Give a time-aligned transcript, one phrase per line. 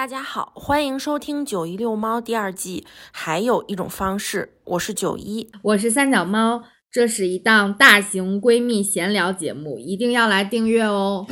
[0.00, 2.86] 大家好，欢迎收听《九一遛猫》第二季。
[3.12, 6.62] 还有一种方式，我是九一，我是三脚猫。
[6.90, 11.26] 这是一档大型闺蜜闲聊节目，一定要来订阅哦。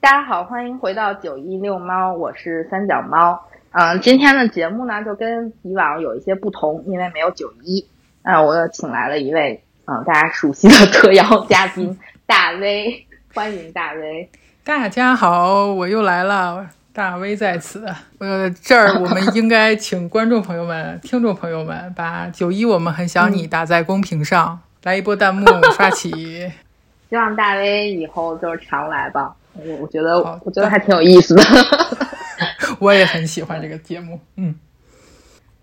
[0.00, 3.36] 大家好，欢迎回到九一遛猫，我是三脚猫。
[3.72, 7.86] 嗯，今天的节目呢，就跟以往有一些不同，因为没有九一，
[8.24, 11.96] 那我又请来了一位嗯大家熟悉的特邀嘉宾
[12.26, 14.28] 大威，欢迎大威。
[14.64, 17.86] 大家好，我又来了，大威在此。
[18.18, 25.46] 呃，这儿我们应该请观众朋友们、听众朋友们把九一我们很想你打在公屏上，来一波弹幕
[25.76, 26.10] 刷起。
[27.08, 31.42] 希望大威以后就是常来吧，我我觉得我觉得还挺有意思的。
[32.82, 34.54] 我也很喜欢这个节目，嗯。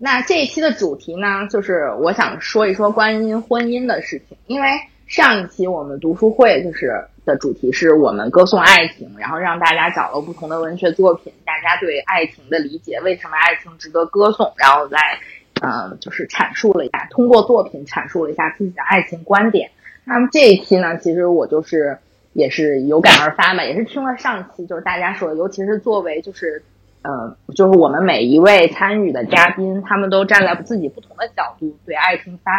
[0.00, 4.38] 那这一期的主题呢，就是我想说一说关于婚姻的事情。
[4.46, 4.68] 因为
[5.08, 15.18] 上一期我们读书会就是的主题是我们歌颂爱情，然后让大家找了不同的文学作品，大家对爱情的理解，为什么爱情值得歌颂，然后来，
[15.60, 19.68] 嗯，就是阐述了一下，通过作品阐述了一下自己的爱情观点。
[20.04, 21.98] 那么这一期呢，其实我就是
[22.34, 26.62] 也是有感而发嘛，也是听了上期就是大家说，尤其是作为就是。
[27.02, 32.52] 嗯，就是我们每一位参与的嘉宾，他们都站在自己不同的角度对爱情发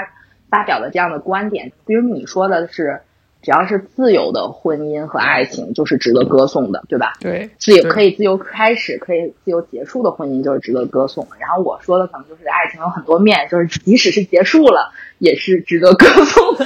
[0.50, 1.72] 发表了这样的观点。
[1.86, 3.02] 比如你说的是，
[3.42, 7.14] 只要是自由的婚姻和爱情就是值得歌颂的，对吧？
[7.20, 11.28] 对，自由可以自由开始，可以自由结束的婚姻就是值得歌颂。
[11.38, 16.66] 然后我说的可能就是爱情有很多面，就是即使是结束了也是值得歌颂的。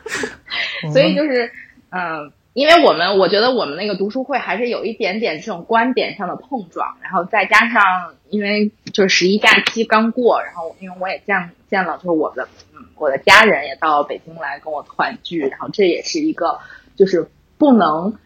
[0.92, 1.50] 所以就是，
[1.90, 2.32] 嗯。
[2.54, 7.82] 因为我们我觉得我们那个读书会还是有一点点这种观点上的碰撞，然后再加上
[8.28, 16.58] 因为就是十一假期刚过，然后因为我也见见了，就是我的嗯我的家人也到北京来跟我团聚，然后这也是一个
[16.94, 18.18] 就是不能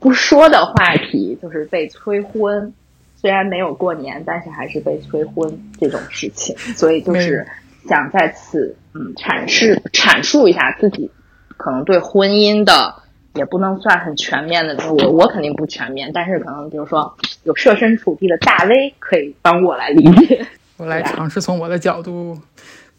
[0.00, 2.74] 不说的话题，就是被催婚，
[3.14, 7.46] 虽然没有过年，但是还是被催婚这种事情，所以就是
[7.88, 11.08] 想在此嗯阐释阐述一下自己
[11.56, 12.96] 可能对婚姻的。
[13.34, 20.46] 也不能算很全面的，我我肯定不全面，但是可能比如说有设身处地的大 V 可以帮我来理解，
[20.76, 22.38] 我来尝试从我的角度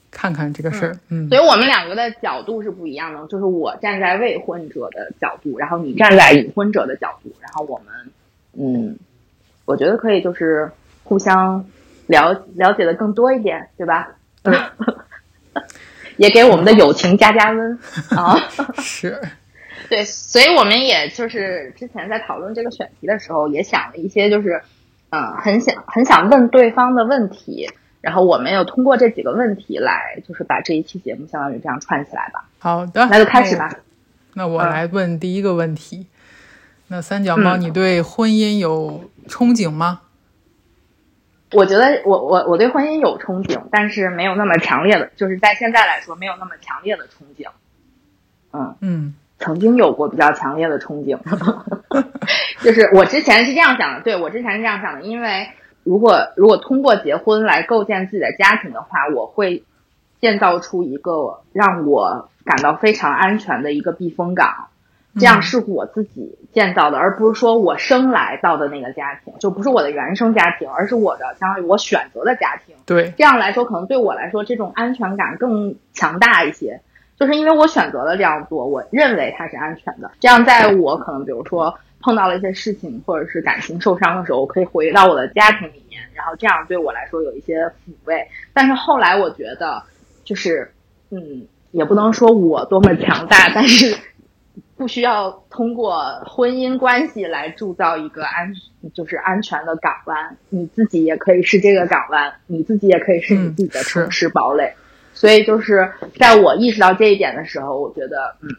[0.09, 0.97] 看看这个事儿。
[1.09, 8.11] 嗯，所以我们两个的角度是不一样的，就是我站在未婚者的角度，然后你站在已婚者的角度，然后我们
[8.57, 8.97] 嗯，
[9.65, 10.71] 我觉得可以就是
[11.03, 11.65] 互相
[12.07, 14.09] 了了解的更多一点，对吧？
[14.43, 14.53] 嗯。
[16.17, 17.79] 也给我们的友情加加温。
[18.15, 18.37] 啊，
[18.77, 19.19] 是。
[19.91, 24.63] 对，所以我们也就是之前在讨论这个选题的时候，也想了一些，就是，
[25.09, 27.69] 嗯，很想很想问对方的问题，
[27.99, 32.47] 然后我们又通过这几个问题来，就是把这一期节目相当于这样串起来吧。
[32.59, 33.69] 好的，那就开始吧。
[34.33, 36.07] 那我来问第一个问题。
[36.87, 40.03] 那三脚猫，你对婚姻有憧憬吗？
[41.51, 47.49] 我觉得我我我对婚姻有憧憬，但是没有那么强烈的，就是在现在来说没有那么强烈的憧憬。
[48.53, 49.15] 嗯嗯。
[49.41, 51.19] 曾经有过比较强烈的憧憬，
[52.63, 55.49] 就是我之前是这样想的，对我之前是这样想的，因为
[55.83, 59.63] 如果如果通过结婚来构建自己的家庭的话，我会
[60.21, 64.67] 建造出一个让我感到非常安全的一个避风港，
[65.19, 72.75] 这样是我自己建造的，而不是说我生来到的那个家庭，就不是我的原生家庭，而是我的相当于我选择的家庭。
[72.85, 76.81] 对，这样来说，可能对我来说，这种安全感更强大一些。
[77.21, 80.09] 就是因为我选择了这样做，我认为它是安全的。
[80.19, 88.27] 这样，在我可能比如说碰到了一些事情，或者是感情受伤的时候，我可以回到我的家庭里面，然后这样对我来说有一些抚慰。
[88.53, 89.83] 但是后来我觉得，
[90.23, 90.71] 就是
[91.11, 93.95] 嗯，也不能说我多么强大，但是
[94.75, 98.51] 不需要通过婚姻关系来铸造一个安，
[98.95, 100.35] 就是安全的港湾。
[100.49, 104.73] 你自己也可以是这个港湾，你自己也可以是你自己的城市堡垒。
[105.21, 105.87] 所以就是
[106.19, 108.49] 在我意识到这一点的时候，我觉得，嗯，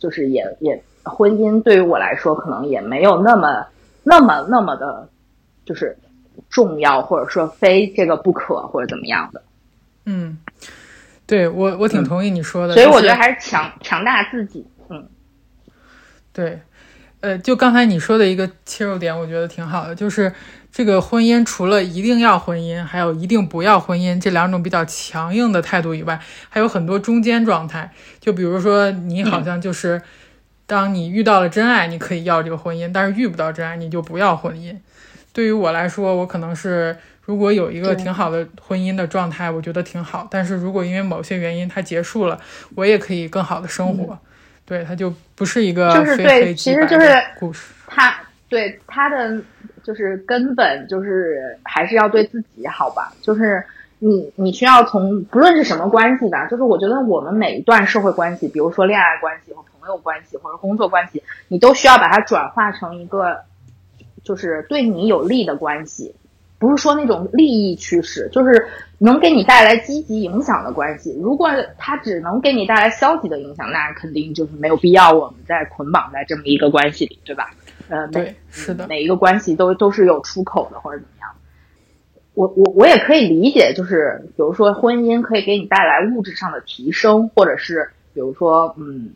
[0.00, 3.64] 就是也也婚姻对于我来说，可能也没有那么
[4.02, 5.08] 那么那么的，
[5.64, 5.96] 就是
[6.48, 9.40] 重要，或者说非这个不可，或者怎么样的。
[10.04, 10.36] 嗯，
[11.28, 12.74] 对我我挺同意你说的。
[12.74, 14.66] 所以我觉得还是强强大自己。
[14.88, 15.06] 嗯，
[16.32, 16.58] 对，
[17.20, 20.32] 呃，就刚才你说的一个切入点，我觉得挺好的，就是。
[20.72, 27.90] 这个婚姻除了一定要婚姻，还有一定不要婚姻这两种比较强硬的态度以外，还有很多中间状态。
[28.20, 30.00] 就比如说，你好像就是，
[30.66, 34.76] 当你遇到了真爱，你可以要这个婚姻；但是遇不到真爱，你就不要婚姻。
[35.32, 40.26] 对于我来说，我可能是如果有一个挺好的婚姻的状态，我觉得挺好。
[40.30, 42.38] 但是如果因为某些原因它结束了，
[42.76, 44.18] 我也可以更好的生活。
[44.64, 47.08] 对，它就不是一个就是对，其实就是
[47.38, 47.72] 故事。
[47.88, 48.14] 他
[48.48, 49.40] 对他的
[49.90, 53.64] 就是根本就是还是要对自己好吧，就是。
[54.02, 63.42] 你你需要从不论是什么关系吧，就是我觉得我们每一段社会关系，比如说恋爱关系和朋友关系或者工作关系，你都需要把它转化成一个，
[64.24, 66.14] 就是对你有利的关系，
[66.58, 71.14] 不是说那种利益驱使，就是能给你带来积极影响的关系。
[71.22, 77.50] 如果它只能给你带来消极的影响，那肯定就是没有必要我们再捆绑在这么一个关系里，对吧？
[77.90, 81.30] 呃，每，是的，每一个关系都都是有出口的，或者怎么样。
[82.34, 89.10] 我我我也可以理解，就是比如说婚姻可以给你带来物质上的提升，或者是比如说嗯，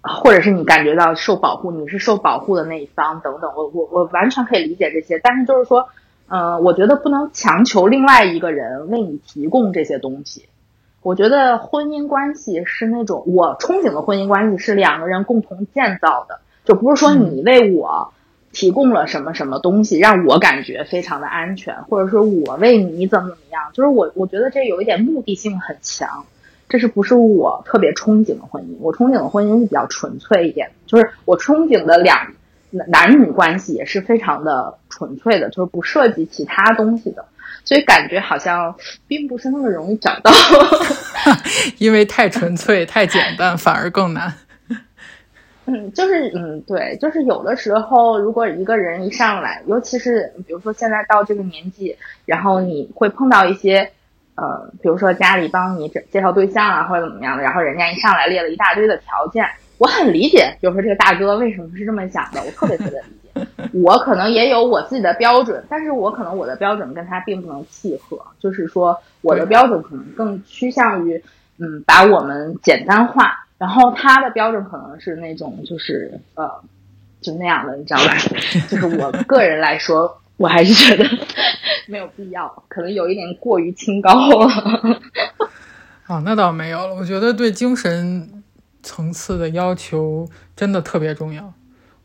[0.00, 5.18] 或者是你感觉到受保护，你是受保护的那一方等等，我我我完全可以理解这些。
[5.18, 5.88] 但是就是说，
[6.28, 10.48] 呃，我觉得不能强求另外一个人为你提供这些东西。
[11.02, 18.12] 我觉得婚姻关系是那种我憧憬的婚姻关系是两个人共同建造的，就不是说你为我。
[18.52, 26.24] 提供了什么什么东西让我感觉非常的安全，或者说我为你怎么怎么样，就是我我觉得这有一点目的性很强，
[26.66, 28.78] 这是不是我特别憧憬的婚姻？
[28.80, 32.32] 我憧憬的婚姻是比较纯粹一点，就是我憧憬的两
[32.88, 37.26] 男女关系也是非常的纯粹的，就是不涉及其他东西的，
[37.66, 38.74] 所以感觉好像
[39.06, 40.32] 并不是那么容易找到，
[41.76, 44.32] 因为太纯粹太简单反而更难。
[45.66, 53.90] 嗯，就是嗯，对，就是有的时候，如果一个人一上来，尤其是比如说现在到这个年纪，然后你会碰到一些，
[54.36, 59.44] 呃，比如说家里帮你介绍对象啊，或者怎么样的，然后人家一上来列了一大堆的条件，
[59.78, 63.80] 我很理解，比如说这个大哥为什么是这么想的，我特别特别理解。
[63.82, 71.22] 我可能也有我自己的标准，但是我可能我的标准跟他并不能契合，就是说我的标准可能更趋向于，
[71.58, 73.45] 嗯，把我们简单化。
[73.58, 76.50] 然后他的标准可能是那种，就是呃，
[77.20, 78.14] 就那样的，你知道吧？
[78.68, 81.08] 就是我个人来说，我还是觉得
[81.86, 85.00] 没有必要，可能有一点过于清高了。
[86.06, 86.94] 啊，那倒没有了。
[86.94, 88.42] 我觉得对精神
[88.82, 91.52] 层次的要求真的特别重要。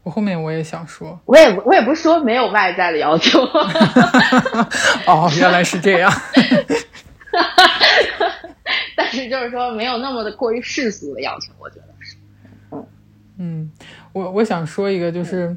[0.04, 3.40] 我后面我也想说，我也我也不是说没有外在的要求。
[5.06, 6.12] 哦，原来是这样。
[8.96, 12.16] 但是就是说，没有那么的过于世俗的要求，我觉得是。
[12.72, 12.86] 嗯
[13.38, 13.72] 嗯，
[14.14, 15.56] 我我想说一个，就是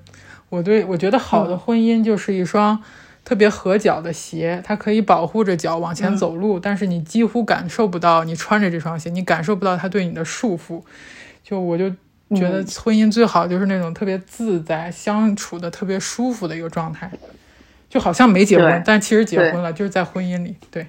[0.48, 2.82] 我对我觉得好的婚姻就是一双
[3.24, 10.82] 特别合脚的鞋，它可以保护着脚往前走路，但是你几乎感受不到你穿着这双鞋，你感受不到它对你的束缚。
[11.42, 11.90] 就我就
[12.34, 17.10] 觉得婚姻最好就是那种特别自在、相处的特别舒服的一个状态，
[17.90, 20.86] 就好像没结婚，但其实结婚了，就是在婚姻里，对。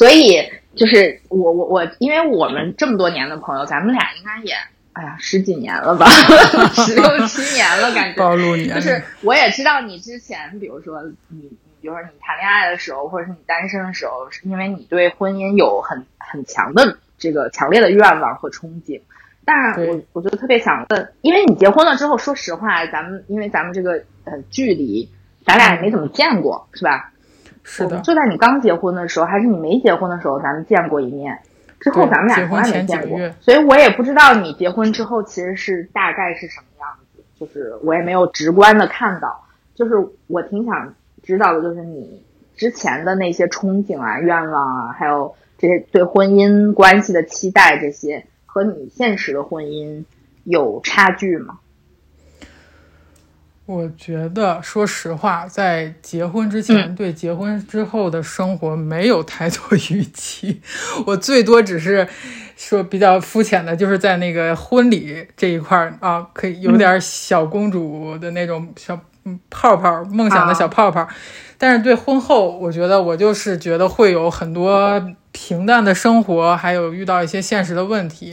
[0.00, 4.54] 所以就是我我我，因为我们这么多年的朋友，咱们俩应该也
[4.94, 6.06] 哎呀十几年了吧，
[6.72, 11.42] 十六 七年了，感觉暴露年就是我也知道你之前，比如说你，
[11.82, 19.02] 比如说你谈恋爱的时候，或者是你单身的时候，是因为你对婚姻有很很强的这个强烈的愿望和憧憬。
[19.44, 25.10] 但我我就特别想问，因为你结婚了之后，说实话，咱们因为咱们这个呃距离，
[25.44, 27.12] 咱俩也没怎么见过，是吧？
[27.70, 31.38] 是的，就在你刚结婚的时候，还是你没结婚的时候，咱们见过一面。
[31.78, 37.22] 之后咱们俩从来没见过，所以我也不知道你结婚之后其实是大概是什么样子。
[37.38, 39.94] 就是我也没有直观的看到，就是
[40.26, 42.22] 我挺想知道的，就是你
[42.54, 50.04] 之前的那些憧憬啊、愿望啊，还有这些对婚姻关系的期待，这些和你现实的婚姻
[50.44, 51.60] 有差距吗？
[53.70, 59.58] 我觉得，说实话，在结婚之前，对结婚之后的生活没有太多
[59.92, 60.60] 预期。
[61.06, 62.08] 我最多只是
[62.56, 69.00] 说比较肤浅的，就是在那个婚礼这一块儿啊，可以有点小公主的那种小
[69.48, 71.06] 泡泡，梦想的小泡泡。
[71.56, 75.00] 但是对婚后，我觉得我就是觉得会有很多
[75.30, 78.30] 平淡的生活，还有遇到一些现实的问题，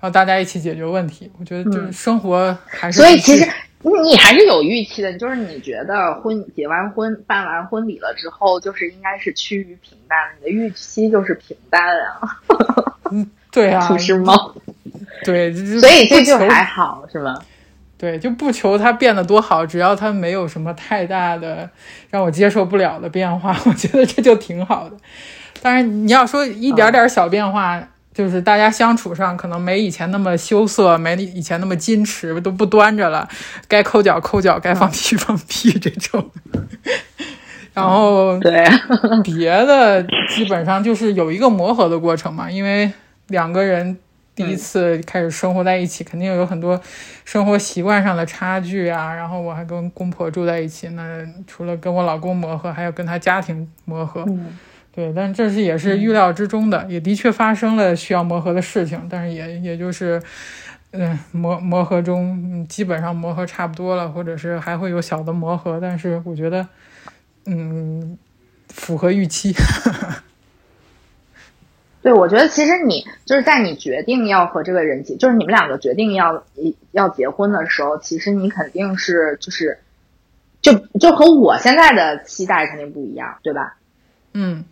[0.00, 1.30] 后大家一起解决问题。
[1.38, 3.48] 我觉得就是生活还是所以其实。
[3.82, 12.20] 你还是有预期的，就是你觉得婚结完婚办完婚礼了之后，就是应该是趋于平淡，你的预期就是平淡啊。
[13.10, 14.34] 嗯，对啊， 不是吗？
[15.24, 17.38] 对，所以这就还好是吗？
[17.96, 21.68] 对，就不求它变得多好，只要它没有什么太大的
[22.10, 24.96] 让我接受不了的变化， 我觉得这就挺好的。
[25.62, 27.82] 当然，你要说一点点小变化。
[28.20, 33.26] 就是大家相处上可能没以前那么羞涩，没以前那么矜持，都不端着了，
[33.66, 36.30] 该抠脚抠脚，该放屁放屁这种。
[37.72, 38.68] 然后对，
[39.24, 42.92] 别的基本上就是有一个磨合的过程嘛，因为
[43.28, 43.96] 两个人
[44.34, 46.78] 第一次开始生活在一起，肯定有很多
[47.24, 49.14] 生活习惯上的差距啊。
[49.14, 54.26] 然后我还跟公婆住在一起，那除了跟我老公磨合，还要跟他家庭磨合。
[54.28, 54.58] 嗯
[54.92, 60.20] 对，但这是也是预料之中的，也的确发生了需要磨合的事情，但是也也就是，
[60.90, 66.66] 嗯，磨磨合中，嗯，基本上磨合差不多了，或者是还会有小的磨合，但是我觉得，
[67.46, 68.18] 嗯，
[68.68, 69.54] 符合预期。
[72.02, 76.42] 对，我觉得其实你就是在你决定要和这个人结，就是你们两个决定要
[76.92, 79.78] 要结婚的时候，其实你肯定是就是，
[80.62, 83.76] 就就和我现在的期待肯定不一样，对吧？
[84.32, 84.64] 嗯，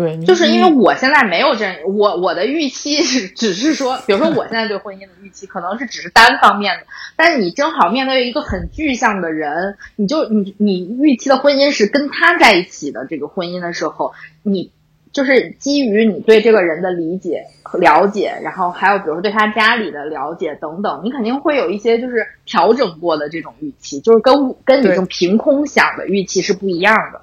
[0.00, 6.84] 对，就是因为我现在没有这，我我的预期是只是说，比如说我现在对婚姻的预期可能是只是单方面的，
[7.16, 14.70] 但是你正好面对一个很具象的人，你就你你预期的婚姻是跟他在一起的这个婚姻的时候，你
[15.12, 27.22] 就是基于你对这个人的理解和了解，然后还有比如说对他家里的了解等等，你肯定会有一些就是调整过的这种预期，就是跟跟你这种凭空想的预期是不一样的，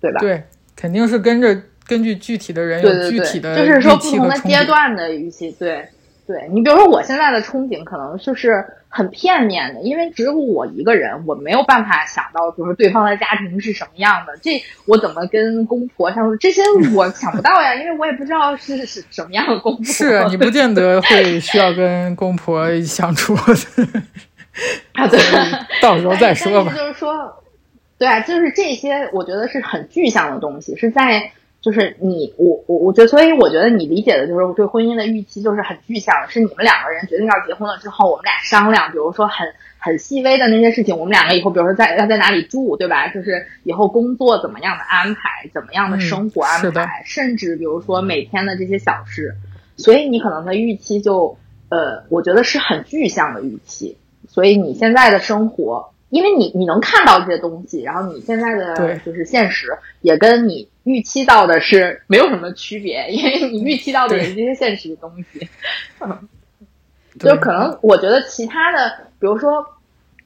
[0.00, 0.18] 对吧？
[0.20, 0.42] 对，
[0.74, 1.56] 肯定是跟着
[1.88, 4.62] 根据具体的人有对对对，具体的就是说不同的阶。
[4.64, 5.88] 段的预期，对
[6.26, 6.48] 对。
[6.52, 16.60] 你比如说我现在的憧憬可能就是很片面的，因为只有我一个人，我没有办法想到，比如说对方的家庭是什么样的，这我怎么跟公婆相处，这些
[16.94, 19.84] 我想不到呀，因为我也不知道是是什么样的公婆。
[19.84, 23.34] 是啊你不见得会需要跟公婆相处，
[24.94, 25.18] 啊，对，
[25.80, 26.70] 到时候再说吧。
[26.72, 27.42] 是就是说，
[27.96, 39.46] 对啊，就是这些，我觉得是很具象的东西，是在就是你我我我觉得，所以我觉得你理解的就是对婚姻的预期就是很具象的，是你们两个人决定要结婚了之后，我们俩商量，比如说很
[39.78, 43.08] 很细微的那些事情，我们两个以后，比如说在要在哪里住，对吧？
[43.08, 49.34] 就是以后工作怎么样的安排，怎么样的嗯生活安排，甚至比如说每天的这些小事，
[49.76, 51.38] 所以你可能的预期就
[51.70, 53.98] 呃，我觉得是很具象的预期。
[54.28, 59.66] 所以你现在的生活，因为你你能看到这些东西，然后你现在的就是现实
[60.00, 65.48] 也跟你预期到的是没有什么区别，因为你预期到的也是这些现实的东西。
[66.00, 66.28] 嗯
[67.18, 69.60] 就可能我觉得其他的，比如说，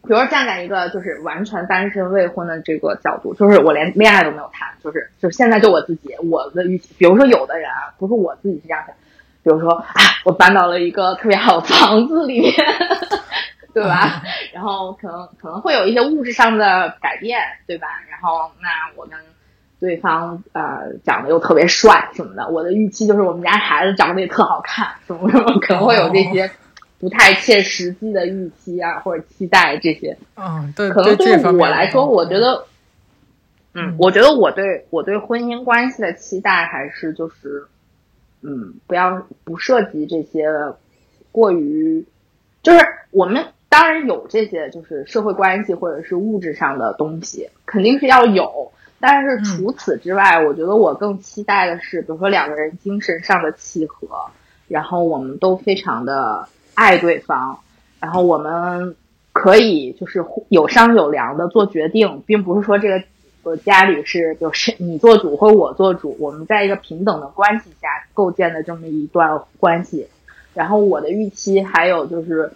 [0.02, 8.94] 比如说站在一个就是完全单身未婚的这个角度，就是我连恋爱都没有谈，就是就是现在就我自己，我的预期，比如说有的人啊，不是我自己是这样想，
[9.42, 9.94] 比如说啊，
[10.26, 12.52] 我搬到了一个特别好的房子里面，
[13.74, 14.22] 对吧？
[14.52, 17.86] 然后可能可能会有一些物质上的改变，对吧？
[18.10, 19.18] 然后那我跟
[19.80, 26.50] 对方呃长得又特别帅什么的，我的预期就是我们家孩子长得也特好看，什么什么，可能会有这些
[27.00, 30.16] 不太切实际的预期啊或者期待这些。
[30.36, 32.64] 嗯，对，可能对我来说，我觉得，
[33.74, 37.66] 嗯嗯，我觉得我对我对婚姻关系的期待还是就是，
[38.42, 40.46] 嗯，不要不涉及这些
[41.32, 42.06] 过于，
[42.62, 48.70] 就是我们当然有这些就是社会关系或者是物质上的东西，肯定是要有。
[49.00, 54.26] 但是除此之外，我觉得我更期待的是，比如说两个人精神上的契合，
[54.68, 57.60] 然后我们都非常的爱对方，
[57.98, 58.94] 然后我们
[59.32, 63.02] 可以就是有商有量的做决定，并不是说这个
[63.42, 70.08] 我家里是就是你做主或我做主，我们在一个平等的关系下构建的这么一段关系。
[70.52, 72.52] 然后我的预期还有就是，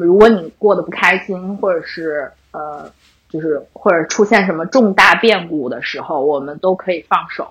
[0.00, 2.90] 如果你过得不开心，或者是呃，
[3.28, 7.48] 就是或者出现什么重大变故的时候，我们都可以放手，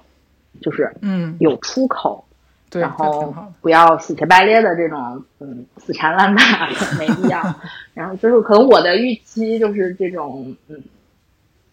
[0.62, 2.26] 就是嗯，有出口。
[2.70, 3.34] 对，然后。
[3.62, 6.68] 不要死乞白咧的这种，嗯，死缠烂打
[6.98, 7.40] 没必要。
[7.94, 10.82] 然后就是可能我的预期就是这种，嗯，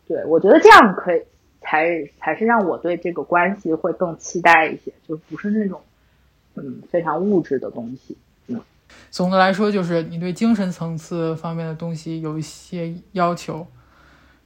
[0.06, 1.22] 对我觉得这样可以
[1.62, 1.86] 才
[2.18, 5.80] 才是让我对这个关系会更期待一些，就不是那种，
[6.56, 8.18] 嗯，非常物质的东西。
[9.10, 13.66] 总的来说，就是你对精神层次方面的东西有一些要求，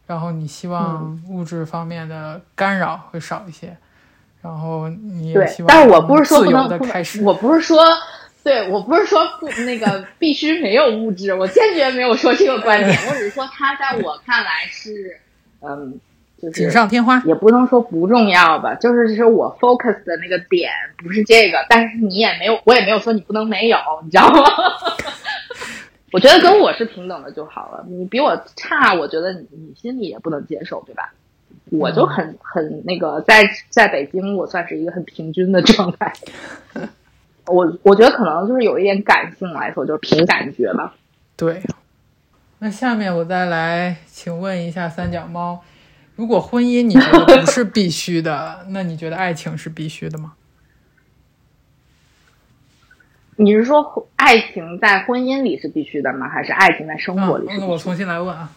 [0.06, 3.76] 然后你希望嗯物质方面的干扰会少一些，
[4.40, 7.22] 然后你也对希，望但是我不是说自由的开始。
[7.22, 7.82] 我不是说。
[8.44, 15.20] 对我不是说不那个必须没有物质，我坚决没有说这个观点，我只是说他在我看来是，
[15.60, 16.00] 嗯，
[16.42, 24.42] 就是锦上添花，也不能说不重要吧，就是说我 focus 的那个点不是这个，但是你也没有，我也没有说你不能没有，你知道吗？
[26.10, 31.14] 我觉得跟我是平等的就好了，你比我差，我觉得你你心里也不能接受，对吧？
[31.70, 36.12] 我就很很那个，在在北京，我算是一个很平均的状态。
[37.46, 40.92] 我我觉得可能就是有一点感性来说，就是凭感觉吧。
[41.36, 41.62] 对。
[42.58, 45.60] 那下面我再来请问一下三脚猫，
[46.22, 50.34] 如果婚姻你觉得不是必须的， 那你觉得爱情是必须的吗？
[53.34, 56.28] 你是说爱情在婚姻里是必须的吗？
[56.28, 57.48] 还是爱情在生活里？
[57.58, 58.48] 那我重新来问啊。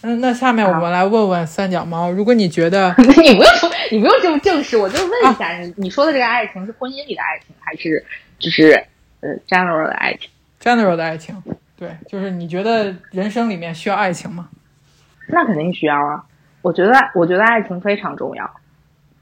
[0.00, 8.02] 嗯，那下面我们来问问三脚猫，如果你觉得 你不用说，你不用这么正式，我就问一下你，你说的这个爱情是婚姻里的爱情，还是
[8.38, 8.82] 就是
[9.20, 10.30] 呃 general 的爱情
[10.62, 11.36] ？general 的爱情，
[11.76, 14.48] 对，就是你觉得人生里面需要爱情吗？
[15.28, 16.24] 那肯定需要啊！
[16.62, 18.44] 我觉得，我觉得爱情非常重要。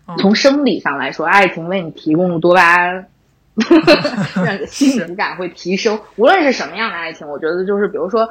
[0.07, 3.07] 嗯从生理上来说，爱情为你提供多巴胺，
[4.45, 6.01] 让你的幸福感会提升。
[6.17, 8.29] 无论是什么样的爱情，我觉得就是比如说，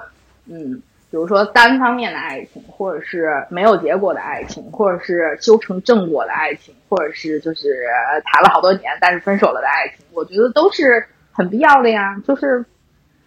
[0.47, 7.85] 嗯，比如说单方面的爱情，或者是没有结果的爱情，或者是修成正果的爱情，或者是就是
[8.25, 12.65] 谈了好多年但是分手了的爱情，我觉得都是很必要的呀，就是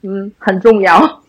[0.02, 1.22] 嗯很重要。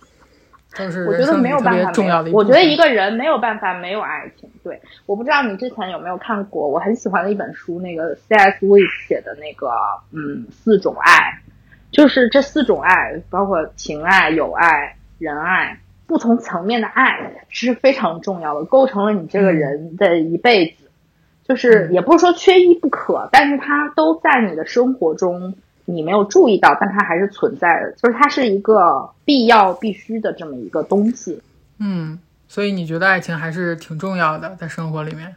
[0.78, 2.34] 都是我觉得没有办法重要的一。
[2.34, 2.44] 我。
[2.44, 4.50] 觉得一个人没有办法没有爱情。
[4.64, 8.66] 对，我不知道你之前有没有看过我很喜欢的一本书，那个 C.S.
[8.66, 9.70] Lewis 写的那个
[10.12, 11.40] 嗯四种爱，
[11.92, 20.84] 就是这四种爱，包括情爱、友爱、仁爱，不同层面的爱是非常重要的，构成了你这个人的一辈子。
[21.46, 27.92] 就是也不是说缺一不可，但是它都在你的生活中，你没有注意到，但它还是存在的。
[27.94, 31.42] 就是它是一个必要、必须的这么一个东西。
[31.80, 35.36] 嗯，所以你觉得爱情还是挺重要的，在生活里面。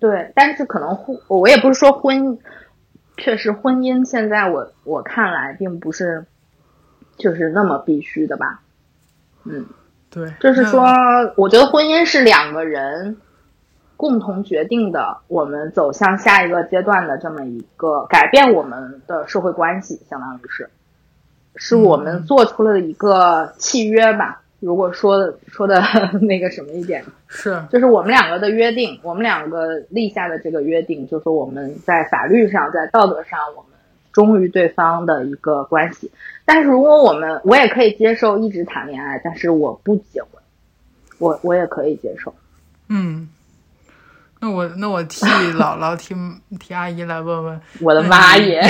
[0.00, 2.38] 对，但是可能婚，我也不是说婚，
[3.16, 6.24] 确实婚姻现在我我看来并不是，
[7.16, 8.62] 就是那么必须的吧。
[9.44, 9.66] 嗯，
[10.08, 10.84] 对，就是说，
[11.36, 13.16] 我觉得婚姻是两个人
[13.98, 20.70] 共同决定的，我们走向下一个阶段的这么一个改变我们的社会关系，相当于是，
[21.56, 24.40] 是我们做出了一个契约吧。
[24.60, 25.82] 如果说的说的
[26.22, 33.72] 那个什么一点，是就是我们两个的约定，我们两个立下的这个约定，就是我们在法律上、在道德上，我们
[34.12, 36.12] 忠于对方的一个关系。
[36.44, 40.40] 但是如果我们，我也可以接受一直谈恋爱，但是我不结婚，
[41.18, 42.32] 我我也可以接受。
[42.88, 43.28] 嗯。
[44.40, 46.14] 那我那我替姥姥 替
[46.58, 48.62] 替阿姨来问问，我的妈耶！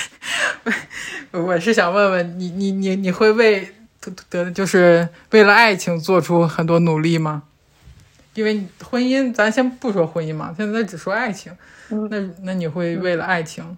[1.32, 7.44] 我是想问问你，你你你会为得得就是为了爱情做出很多努力吗？
[8.34, 11.52] 因为婚姻，咱先不说婚姻嘛，现在只说爱情。
[11.90, 13.76] 嗯那那你会为了爱情，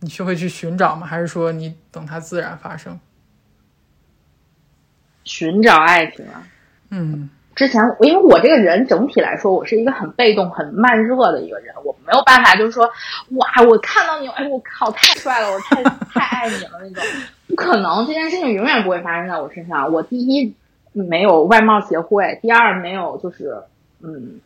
[0.00, 1.06] 你去会去寻找吗？
[1.06, 2.98] 还是说你等它自然发生？
[5.24, 6.46] 寻找爱情啊！
[6.90, 17.02] 嗯之前，因为我这个人整体来说，我是一个很被动、很慢热的一个人，我没有办法，就是说，哇，我看到你，哎，我靠，太帅了，我太太爱你了那种，
[17.48, 19.90] 不 可能，这件事情永远不会发生在我身上。
[19.90, 20.54] 我第一
[20.92, 23.56] 没有外貌协会，第二没有就是，
[24.02, 24.40] 嗯，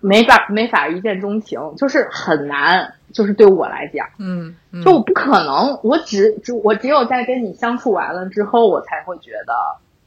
[0.00, 4.08] 没法没法一见钟情，就是很难，就是对我来讲。
[4.18, 9.54] 嗯嗯，就我不可能，我只只我只有在跟你相处完了之后，我才会觉得，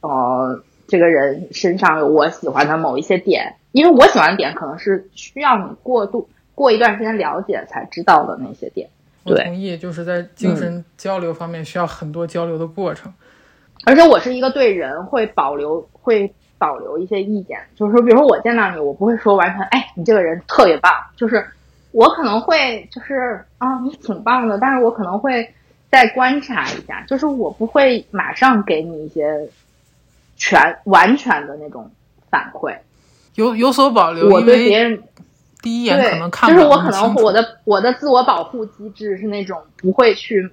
[0.06, 8.90] 呃，这个人身上有我喜欢的某一些点，因为我喜欢的点可能是需要你过度过一段时间了解才知道的那些点。
[9.22, 13.12] 我同意，就是在精神交流方面需要很多交流的过程。
[13.84, 21.46] 而且我是一个对人会保留会保留一些意见，就是说，比如说我见到你，我不会说完全，哎，你这个人特别棒，就是
[21.92, 25.54] 我可能会就是啊，你挺棒的，但是我可能会
[25.90, 29.48] 再观察一下，就是我不会马上给你一些
[30.40, 31.90] 全完全的那种
[32.30, 32.74] 反馈，
[33.34, 35.02] 有有所保留，我对别人
[35.60, 40.50] 第一眼可能，看就是我可能我的我的自我保护机制是那种不会去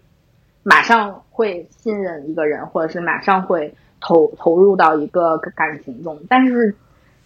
[0.64, 6.76] 马上会信任一个人，或者是马上会投投入到一个感情中，但是，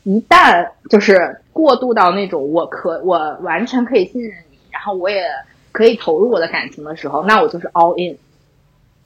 [0.04, 5.24] 一旦就是过渡到那种我可我完全可以信任你，然后我也
[5.71, 8.19] 可以投入我的感情的时候，那我就是 all in，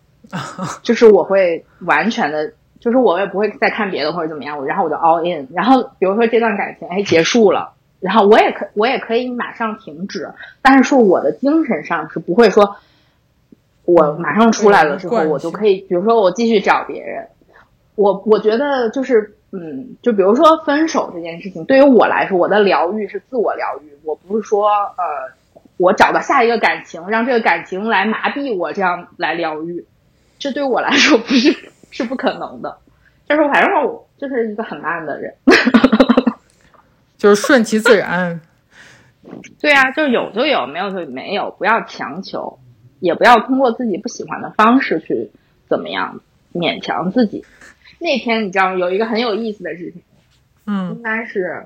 [0.84, 2.52] 就是我会完全的。
[2.86, 5.48] 就是我也不会再看别的或者怎么样，然后我就 all in。
[5.56, 12.76] 然后比如说这段感情哎结束了，然后我也可我也可以马上停止，但是说我的精神上是不会说，
[13.86, 17.28] 我马上出来了之后嗯我就可以，比如说我继续找别人。
[17.95, 25.04] 我我觉得就是嗯，就比如说分手这件事情，对于我来说，我的疗愈是自我疗愈，我不是说呃
[25.78, 29.86] 我找到下一个感情，让这个感情来麻痹我，这样来疗愈，
[30.38, 31.52] 这对我来说不是
[31.96, 32.78] 是不可能的。
[33.28, 35.34] 就是反正我就是一个很慢的人。
[37.18, 38.40] 就是顺其自然。
[39.60, 42.60] 对啊，就有就有，没有就没有，不要强求，
[43.00, 45.32] 也不要通过自己不喜欢的方式去
[45.68, 46.20] 怎么样
[46.54, 47.44] 勉强自己。
[47.98, 50.04] 那天你知道有一个很有意思的事情，
[50.68, 51.66] 嗯应该是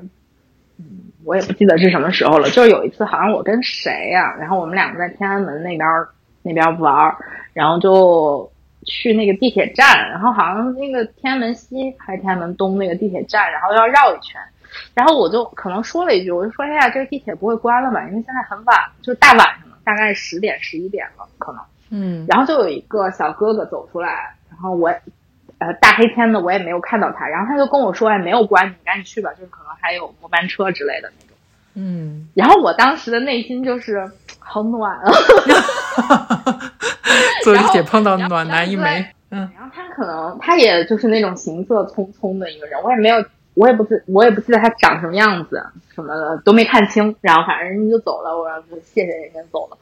[0.78, 0.86] 嗯，
[1.26, 2.50] 我也不记得是什么时候了。
[2.52, 6.08] 就是有一次，好像我跟谁呀、然后我们两个在天安门那边儿
[6.44, 7.18] 那边玩儿，
[7.52, 8.50] 然后就
[8.89, 14.41] 去那个地铁站，然后好像那个天安门西还是天安门东那个地铁站，然后要绕一圈。
[14.93, 18.02] 然后我就可能说了一句，我就说：“哎呀，这个地铁不会关了吧？
[18.10, 24.89] 因为现在很晚，就是大晚上了，大概十点十一点了，可能。”嗯然后就有一个小哥哥走出来，然后我，
[25.58, 31.12] 呃，大黑天的我也没有看到他，然后他就跟我说：“哎，没有关，你赶紧去吧，就是可能还有末班车之类的。
[31.73, 35.12] 嗯”然后我当时的内心就是好暖啊，
[37.43, 47.15] 做一姐碰到暖男一枚，嗯然后他可能他也就是那种行色匆匆的一个人，我也没有，我也不记，我也不记得他长什么样子，什么的都没看清。
[47.21, 49.77] 然后反正人家就走了，我然后就谢谢人家走了。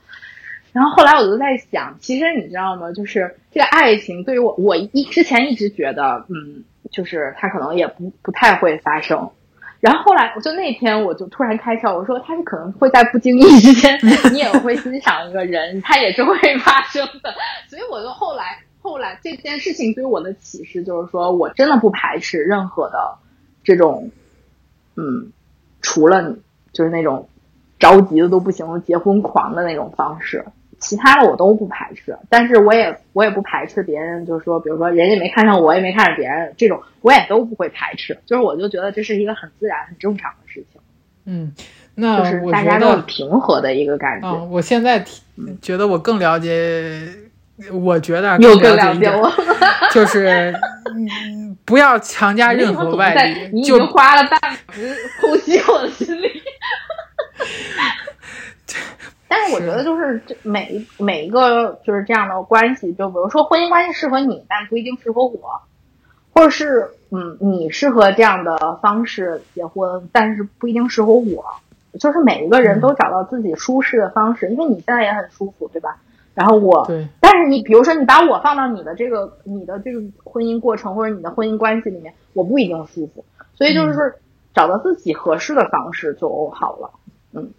[0.73, 2.91] 然后后来我就在想，其实你知道吗？
[2.91, 9.31] 就是这个爱情对于我，我一之前一直觉得，嗯，就是他可能也不不太会发生。
[9.79, 13.99] 然后后来，我就那天我就突然开窍，我说他是可能会在不经意之间，
[14.33, 17.33] 你也会欣赏一个人，他也是会发生的。
[17.69, 23.17] 所以我就后来后来这件事情对我的启示就是说，我真的不排斥任何的
[23.63, 24.09] 这种，
[24.95, 25.31] 嗯，
[25.81, 26.35] 除了你
[26.73, 27.29] 就是那种
[27.77, 30.45] 着急的都不行的结婚狂的那种方式，
[30.87, 32.17] 其他的我都不排斥。
[32.29, 38.17] 但是我也我也不排斥别人，就是说，比如说人家没看上我，也没看上别人，这种我也都不会排斥。
[38.25, 40.81] 就是我就觉得这是一个很自然、很正常的事情，
[41.25, 41.53] 嗯，
[41.95, 44.27] 那就是大家都很平和的一个感觉。
[44.29, 45.21] 嗯，我现在提
[45.61, 47.01] 觉得我更了解，
[47.73, 49.29] 我觉得又更了解我，
[49.91, 50.53] 就是
[50.85, 56.31] 嗯不要强加任何外在力，你已就经花了半小时剖析我的心理。
[59.27, 65.61] 但是我觉得就是这每一每一个就是这样的关系，就比如说婚姻关系适合你，但不一定适合我，
[66.33, 71.45] 或者是嗯你适合这样的方式结婚，但是不一定适合我。
[71.99, 75.97] 就是每一个人都找到自己舒适的方式，因为你现在也很舒服，对吧？
[76.35, 84.03] 然后我对，但是你比如说你把我放到你的这个你的这个婚姻过程或者你的婚姻关系里面，我不一定舒服，所以就是说
[84.53, 86.91] 找到自己合适的方式就好了。
[87.06, 87.06] 嗯，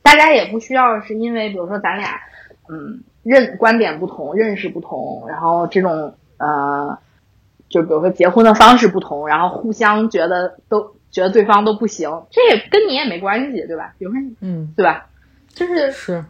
[0.02, 2.20] 大家也不需要是因为比如说咱俩
[2.68, 6.98] 嗯认观点不同、认识不同，然后这种呃，
[7.68, 13.94] 就比如说结婚的方式不同，然后互相觉得都觉得对方都不行，这也跟你也没关系，对吧？
[13.98, 15.06] 比如说嗯，对吧？
[15.48, 16.24] 就是是，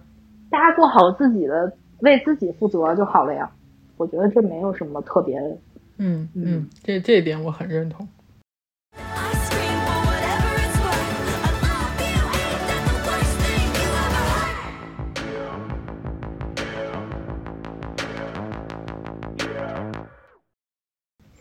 [0.50, 3.50] 大家做好自己的，为自己负责就好了呀。
[3.96, 5.56] 我觉得这没有什么特别的。
[5.98, 8.06] 嗯嗯，这这一点我很认同。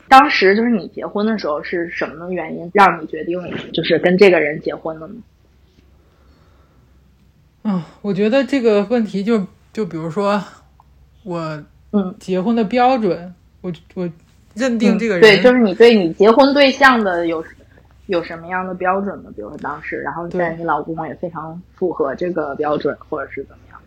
[0.08, 3.40] 当时就是你结婚的时候是什么原因让你决定
[3.74, 5.16] 就是跟这个人结婚的呢？
[7.64, 10.42] 嗯，我觉得这个问题就就比如说
[11.24, 14.10] 我嗯，结婚的标准，我我
[14.54, 17.44] 认定这个人、对，就是你对你结婚对象的有
[18.08, 19.32] 有什么样的标准呢？
[19.36, 23.80] 比如说当时，然后现在对你老公也非常符合这个标准，或者是怎么样？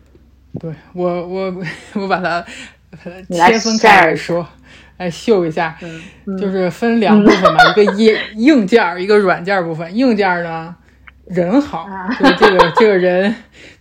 [0.59, 2.45] 对我我我把它
[3.27, 4.47] 你来切分开来说，来
[5.09, 5.77] 秀一下，
[6.39, 9.95] 就是分两部分嘛，一个硬 硬件儿，一个软件儿部分。
[9.95, 10.75] 硬件儿呢，
[11.25, 13.33] 人好，啊就是这个这个人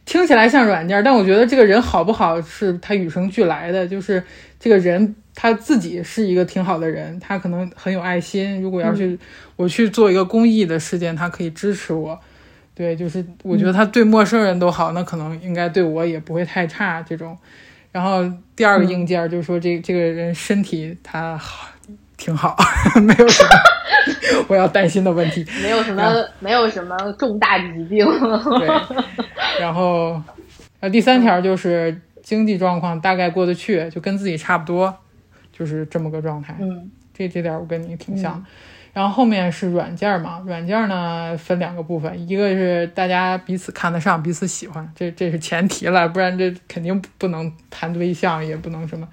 [0.04, 4.22] 听起来像软件儿，但我觉得这个人好不好是他与生俱来的，就是
[4.58, 8.60] 这个人他自己是一个挺好的人，他可能很有爱心。
[8.60, 9.18] 如果要是、
[9.56, 12.18] 我去做一个公益的事件，他可以支持我。
[12.74, 17.36] 对，就是我觉得他对陌生人都好，那可能应该对我也不会太差这种。
[17.92, 18.22] 然后
[18.54, 21.68] 第二个硬件儿就是说这这个人身体他好
[22.16, 22.56] 挺好，
[23.02, 23.48] 没有什么
[24.48, 25.44] 我要担心的问题。
[25.62, 28.06] 没有什么没有什么重大疾病。
[28.58, 28.68] 对，
[29.60, 30.22] 然后
[30.80, 34.94] 呃第三条就是经济状况大概过得去，就跟自己差不多，
[35.52, 36.56] 就是这么个状态。
[36.60, 38.42] 嗯这这点我跟你挺像。
[38.92, 49.08] 然后后面是软件嘛，软件呢分两个部分，一个是大家彼此看得上、彼此喜欢，这这是前提了，不然这肯定不能谈对象，也不能什么。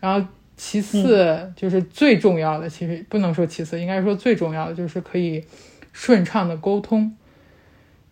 [0.00, 5.44] 然后其次就是最重要的，其实不能说其次，应该说最重要的就是可以
[5.92, 7.14] 顺畅的沟通，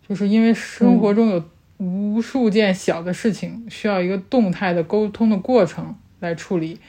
[0.07, 1.43] 就是因为生活中有
[1.77, 6.79] 无数件小的事情需要一个动态的沟通的过程来处理。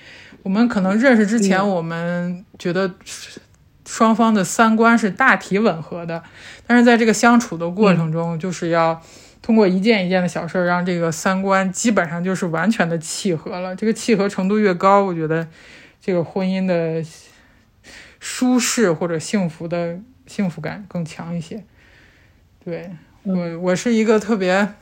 [0.42, 2.92] 我们可能认识之前，我们觉得
[3.86, 6.22] 双方的三观是大体吻合的，
[6.66, 9.02] 但是在这个相处的过程中，就是要
[9.40, 13.74] 通过一件一件的小事儿，让这个三观基本上就是完全的契合了。
[13.74, 15.48] 这个契合程度越高，我觉得
[16.00, 17.04] 这个婚姻的
[18.20, 21.64] 舒适或者幸福的幸福感更强一些。
[22.64, 22.90] 对
[23.24, 24.74] 我我是一个特别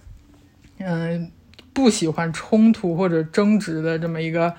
[0.83, 1.31] 嗯、
[1.75, 4.55] 不喜欢冲突或者争执的这么一个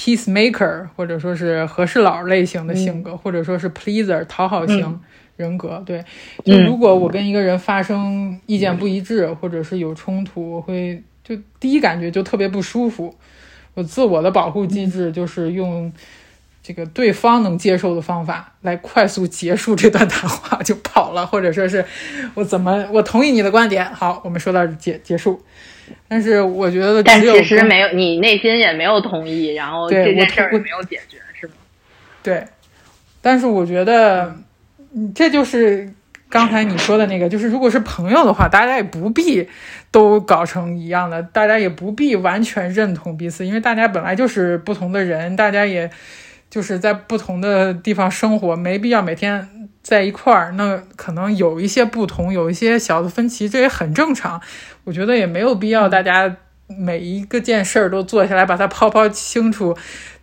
[0.00, 4.98] peacemaker，或者说是和事佬类型的性格，或者说是 pleaser 讨好型
[5.36, 5.82] 人格。
[5.84, 6.02] 对，
[6.42, 13.14] 就如果我跟一个人发生意见不一致，或者是有冲突，我会就第一感觉就特别不舒服。
[13.74, 15.92] 我自我的保护机制就是用
[16.62, 21.84] 这个对方能接受的方法来快速结束这段谈话，就跑了，或者说是
[22.34, 25.42] 我怎么我同意你的观点，好，我们说到这结结束。
[26.08, 31.52] 但是我觉得但其实没有，你内心也没有同意，然后这件事儿也没有解决，是吗？
[32.22, 32.44] 对，
[33.20, 34.34] 但是我觉得，
[34.94, 35.92] 嗯这就是
[36.28, 39.48] 刚才你说的那个，就是如果是朋友的话，大家也不必
[39.90, 45.90] 都搞成一样的，大家也不必完全认同彼此，因为大家本来就是不同的人，大家也
[46.48, 49.48] 就是在不同的地方生活，没必要每天
[49.82, 50.52] 在一块儿。
[50.52, 54.40] 那可能有一些不同，有一些小的分歧，这也很正常。
[54.84, 59.76] 我觉得也没有必要大家每一个件事儿都坐下来把它抛抛清楚，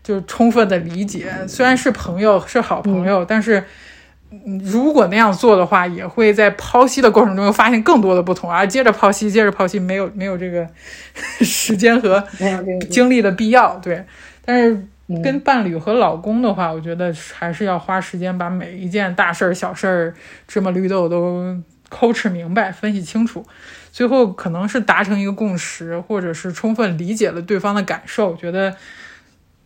[0.03, 1.31] 就充分的理解。
[1.47, 3.59] 虽然是朋友，是好朋友，但是。
[3.59, 3.63] 嗯
[4.61, 10.67] 如果那样做的话，也会在剖析的过程中又发现更多的不同，而接着剖析，接着剖析，没有没有这个
[11.39, 12.21] 时间和
[12.89, 13.77] 精力的必要。
[13.77, 14.03] 对，
[14.43, 14.85] 但是
[15.23, 20.13] 跟伴侣和老公的话，我觉得还是要花时间把每一件大事儿、小事儿、
[20.45, 21.55] 芝麻绿豆都
[21.89, 23.45] 抠哧明白、分析清楚，
[23.91, 28.75] 最后可能是达成一个共识，或者是充分理解了对方的感受，觉得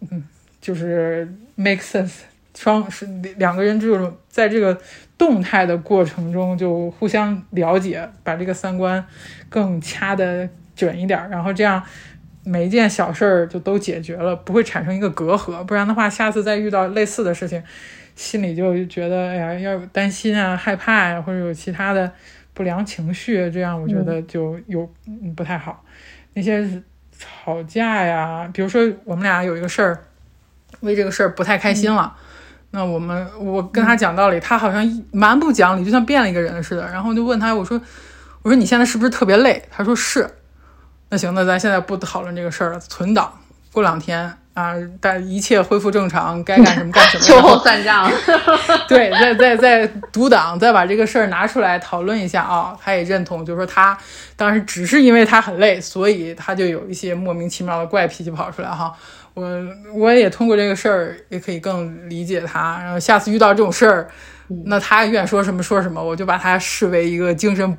[0.02, 0.24] 嗯，
[0.60, 2.22] 就是 make sense。
[2.54, 3.06] 双是
[3.38, 4.78] 两个人这种在这个
[5.18, 9.04] 动态的过程中就互相了解，把这个三观
[9.48, 11.82] 更掐的准一点，然后这样
[12.44, 15.64] 每一件小事儿就都解决了，不会产生一个隔阂。
[15.64, 17.64] 不然的话，下次再遇到类似的事情，
[18.16, 22.12] 心里就觉得哎呀，要担心啊、害怕呀、或者有其他的
[22.54, 25.84] 不良情绪，这样我觉得就有嗯不太好。
[26.34, 26.68] 那些
[27.18, 30.04] 吵架呀，比如说我们俩有一个事儿，
[30.82, 32.16] 为这个事儿不太开心了。
[32.72, 36.90] 那我们我跟他讲道理，他好像蛮不讲理，就像变了一个人似的。
[36.90, 37.80] 然后就问他，我说
[38.42, 39.62] 我说你现在是不是特别累？
[39.70, 40.30] 他说是。
[41.10, 43.34] 那行，那咱现在不讨论这个事儿了，存档。
[43.74, 47.24] 过两天啊，但一切恢复正常，该干什么干什么。
[47.26, 48.12] 秋后后算账。
[48.88, 53.98] 对，再再再读档，再把这个事儿拿出来讨论一下啊、他也认同，就是说他
[54.36, 58.94] 当时只是因为他很累，所以他就有一些莫名其妙的怪脾气跑出来哈。
[59.34, 59.48] 我
[59.94, 64.10] 我也通过这个事儿也可以更理解他，然后下次遇到这种事儿，
[64.66, 67.78] 那他愿说什么说什么，我就把他视为一个精神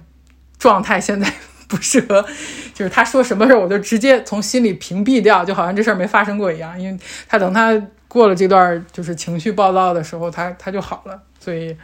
[0.58, 1.30] 状态现在
[1.74, 2.22] 不适合，
[2.74, 6.78] 就是他说什么事儿，我就直接从心里屏蔽掉，就好像这事儿没发生过一样。
[6.78, 11.22] 因为他等他过了这段就是情绪暴躁的时候，他他就好了。
[11.40, 11.74] 所以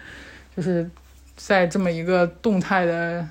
[0.54, 0.88] 就是
[1.36, 3.26] 在这么一个动态的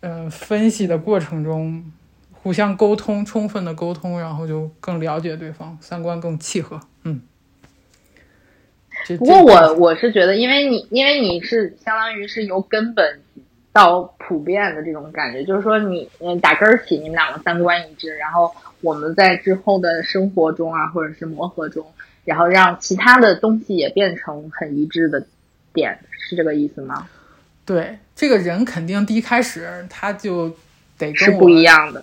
[0.00, 1.84] 呃分析的过程中，
[2.32, 6.80] 互相沟通，充分的沟通，然后就更了解对方，三观更契合。
[7.02, 7.20] 嗯。
[9.18, 13.20] 不过我我是觉得，因为你因为你是相当于是由根本
[13.74, 21.84] 到普遍的这种感觉，就是说你嗯打根儿起，你们两个三观一致，然后我们在之后的生活中啊，或者是磨合中，
[22.24, 25.26] 然后让其他的东西也变成很一致的
[25.72, 27.08] 点，是这个意思吗？
[27.66, 30.54] 对这个人肯定第一开始他就
[30.96, 32.00] 得是不一样的。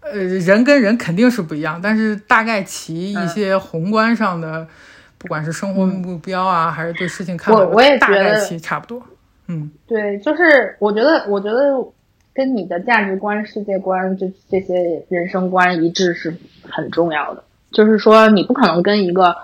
[0.00, 4.66] 呃，人跟人肯定是不一样，但是大概其嗯一些宏观上的，
[5.16, 9.00] 不管是生活目标啊，还是对事情看法，我我也大概觉得差不多。
[9.46, 11.86] 嗯，对，就是我觉得，我觉得
[12.32, 16.34] 跟你的价值观、世界观这这些人生观一致是
[16.68, 17.44] 很重要的。
[17.70, 19.36] 就是说，你不可能跟一个，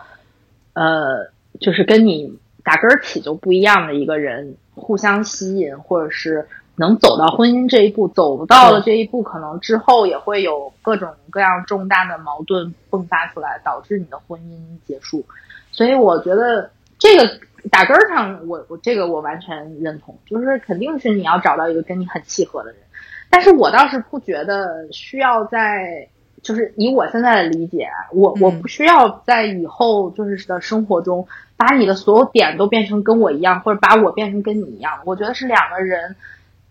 [0.72, 15.24] 呃，就是跟你打根儿起就不一样的一个人互相吸引，或者是能走到婚姻这一步，走到了这一步，可能之后也会有各种各样重大的矛盾迸发出来，导致你的婚姻结束。
[15.72, 17.38] 所以我觉得这个
[17.70, 22.80] 打根儿上，我我这个我完全认同，就是肯定是你要找到一个跟你很契合的人。
[23.28, 26.08] 但是我倒是不觉得需要在，
[26.42, 35.00] 就是以我现在的理解，我我嗯不需要在以后就是的生活中把你的所有点都变成跟我一样，或者把我变成跟你一样。
[35.04, 36.16] 我觉得是两个人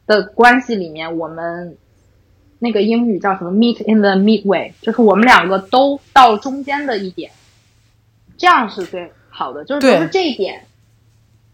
[0.06, 1.78] 的关系里面，我们
[2.58, 7.32] 那个英语叫什么 “meet in the midway”，就是我们两个都到中间的一点，
[8.38, 9.64] 这样是最好的。
[9.64, 10.64] 就是就是这一点，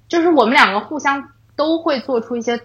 [0.08, 2.60] 就是我们两个互相都会做出一些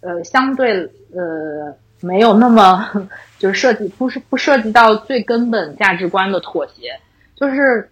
[0.00, 7.00] 呃相对呃没有那么就是涉及不是不涉及到最根本价值观的妥协，
[7.34, 7.90] 就是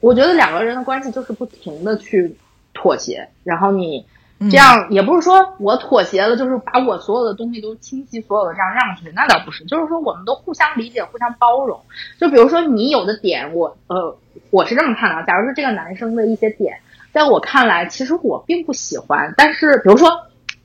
[0.00, 2.36] 我觉得两个人的关系就是不停的去
[2.74, 4.06] 妥协，然后你
[4.38, 11.80] 嗯这样也不是说我妥协了，就是把我所有的东西都倾其所有的这样让出去，那倒不是，就是说我们都互相理解、互相包容。
[12.20, 14.18] 就比如说你有的点，我呃
[14.50, 16.78] 我是这么看的啊，假如说这个男生的一些点，
[17.16, 20.10] 在我看来其实我并不喜欢，但是比如说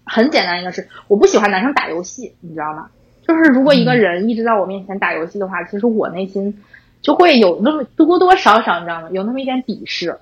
[0.04, 2.90] 很简单一个是，我不喜欢男生打游戏，你知道吗？
[3.26, 6.62] 就是如果一个人一直在我面前打游戏的话，其实我内心
[7.02, 9.08] 就会有那么多多少少，你知道吗？
[9.12, 10.20] 有那么一点鄙视，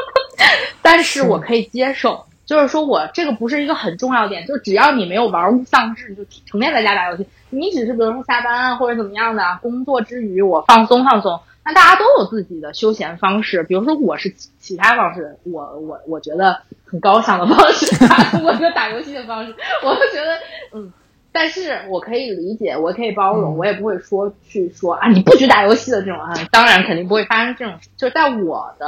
[0.82, 2.26] 但是我可以接受。
[2.44, 13.62] 就是说我这个不是一个很重要点，就只要你没有玩物丧志，就成天在家打游戏，你只是比如说下班啊或者怎么样的啊，工作之余我放松放松，那大家都有自己的休闲方式。
[13.64, 20.38] 比如说我是其其他方式，我我我觉得很高尚的方式，他通过这个打游戏的方式，我就觉得
[20.72, 20.92] 嗯。
[21.38, 28.86] 但是我可以理解，我可以包容，嗯我也不会说去说啊，你不许打游戏的这种啊，当然肯定不会发生这种事，就在我的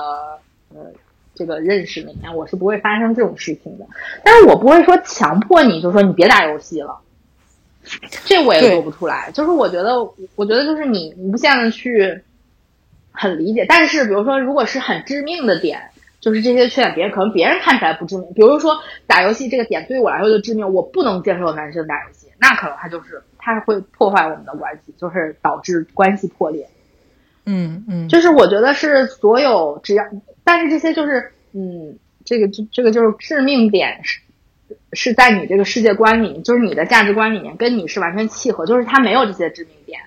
[0.75, 0.87] 呃
[1.35, 3.85] 这个认识里面，我是不会发生这种事情的。
[4.25, 6.99] 但是我不会说强迫你，就说你别打游戏了，
[8.25, 9.31] 这我也对做不出来。
[9.33, 10.03] 就是我觉得，
[10.35, 12.23] 我觉得就是你无限的去
[13.19, 18.79] 很理解，但是比如说，如果是很致命的点，就是这些缺点，别人可能别人看起来不致命，比如说
[19.09, 26.69] 打游戏这个点对我来说就致命，我不能接受男生打游戏，那可能他就是他会破坏我们的关系，就是导致关系破裂。
[27.45, 30.05] 嗯嗯，就是我觉得是所有只要，
[30.45, 34.21] 但是这些就是嗯，这个这这个就是致命点是
[34.93, 40.01] 是在你这个世界观里，就是你的价值观里面跟你是完全契合，就是他没有这些致命点，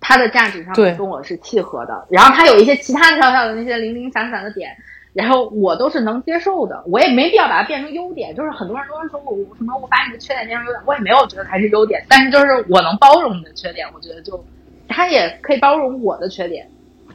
[0.00, 4.76] 他的价值上面跟我是契合的，然后他有一些其他小小的那些零零散散的点。
[5.14, 8.32] 然后我都是能接受的，我也没必要把它变成优点。
[8.36, 14.44] 就是很多人都是说我我什么我把你的缺点变成优点，我也没有觉得它是优点，但是就是我能包容你的缺点，我觉得就
[14.86, 16.68] 他也可以包容我的缺点，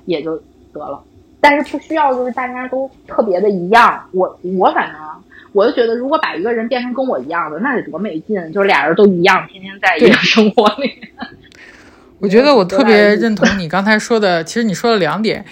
[0.05, 0.35] 也就
[0.73, 1.01] 得了。
[1.39, 4.03] 但是不需要就是大家都特别的一样。
[4.11, 5.17] 我我反正啊
[5.53, 8.51] 我就觉得，如果把一个人变成跟我一样的，那得多没劲！
[8.51, 10.91] 就是俩人都一样，天天在一个生活里。
[12.23, 15.43] 我觉得我特别认同你刚才说的，其实你说了两点，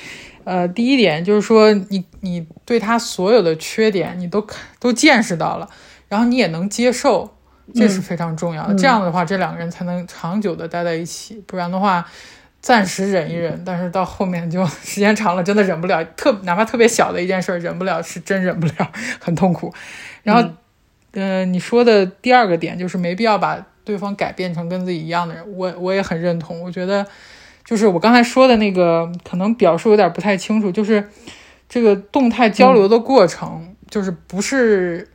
[0.46, 5.70] 呃，第一点就是说你你对他所有的缺点你都看都见识到了，
[6.08, 7.36] 然后你也能接受，
[7.76, 8.74] 这是非常重要的。
[8.74, 12.08] 嗯这样的话，这两个人才能长久的待在一起，不然的话。
[12.62, 16.06] 暂时忍一忍，但是到后面就 时间长了，真的忍不了。
[16.16, 19.74] 特哪怕特别小的一件事儿忍不了，是真忍不了，很痛苦。
[20.22, 20.44] 然后，
[21.14, 26.62] 嗯、呃，你说的第二个点就是没必要把对方改变成跟自己一样的人，我我也很认同。
[26.62, 27.06] 我觉得，
[27.66, 31.10] 就是我刚才说的那个，可能表述有点不太清楚，就是
[31.68, 35.08] 这个动态交流的过程，就是不是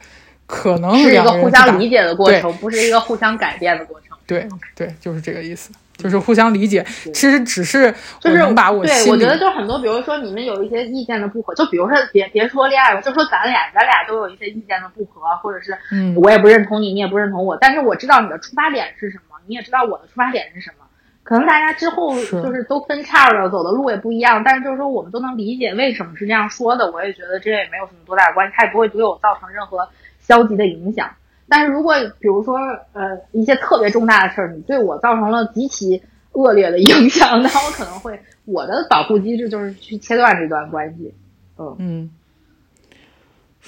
[0.46, 4.16] 可能是一个互相理解的过程，不是一个互相改变的过程。
[4.26, 6.84] 对对，就是这个意思，就是互相理解。
[7.12, 20.84] 其实只是就是我能把我对，我觉得就是很多，比如说你们有一些意见的不合，就比如说别别说恋爱了，就说咱俩咱俩都有一些意见的不合，或者是嗯我也不认同你，你也不认同我，但是我知道你的出发点是什么，你也知道我的出发点是什么。
[21.22, 29.88] 可能大家之后就是都分叉了，走的路也不一样，但是就是说我们都能理解为什么是这样说的，我也觉得这也没有什么多大的关系，他也不会对我造成任何
[30.20, 31.10] 消极的影响。
[31.48, 32.56] 但是如果比如说
[32.92, 41.14] 呃一些特别重大的事儿，你对我造成了极其恶劣的影响，那我可能会我的保护机制就是去切断这段关系，
[41.58, 42.10] 嗯，嗯。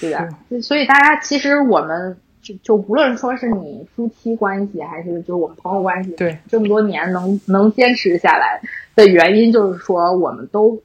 [0.00, 0.62] 对的？
[0.62, 8.60] 所以大家其实我们就就无论说是你夫妻关系还是就是我们朋友关系，对，这么多年能能坚持下来
[8.94, 10.80] 的原因就是说我们都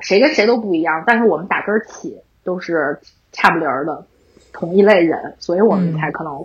[0.00, 3.00] 谁跟谁都不一样，但是我们打根儿起都是
[3.32, 4.04] 差不离儿的
[4.52, 6.44] 同一类人，所以我们嗯才可能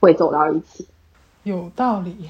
[0.00, 0.86] 会走到一起。
[1.44, 2.28] 有道理。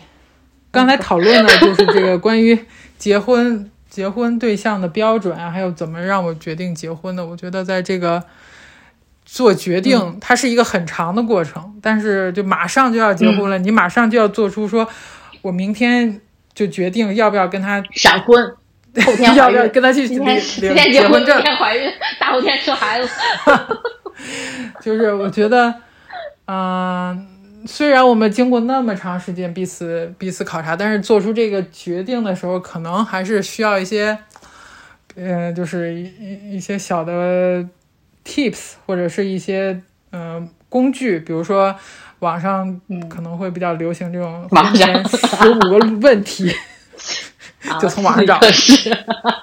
[0.70, 2.59] 刚才讨论的就是这个关于
[2.98, 7.24] 结婚、结婚对象的标准啊，还有怎么让我决定结婚的。
[7.26, 8.22] 我觉得在这个
[9.24, 14.87] 做决定，嗯它是一个很长的过程，但是就马上就要结婚了，你马上就要做出说，
[15.40, 16.20] 我明天
[16.52, 18.44] 就决定要不要跟他，闪婚，
[19.04, 20.22] 后天 要，不要跟他去领
[20.92, 21.42] 结婚证。
[21.42, 23.09] 天怀孕，大后天生孩子。
[24.83, 25.74] 就是我觉得，
[26.47, 27.26] 嗯、
[27.66, 34.18] 虽然我们经过那么长时间彼此彼此考察，但是做出这个决定的时候，可能还是需要一些，
[35.16, 37.64] 呃，就是一一一些小的
[38.24, 39.80] tips 或者是一些
[40.11, 41.74] 嗯、呃工具，比如说
[42.18, 44.49] 网上可能会比较流行这种
[45.09, 46.53] 十 五个问题。
[47.81, 48.41] 就从网上找 啊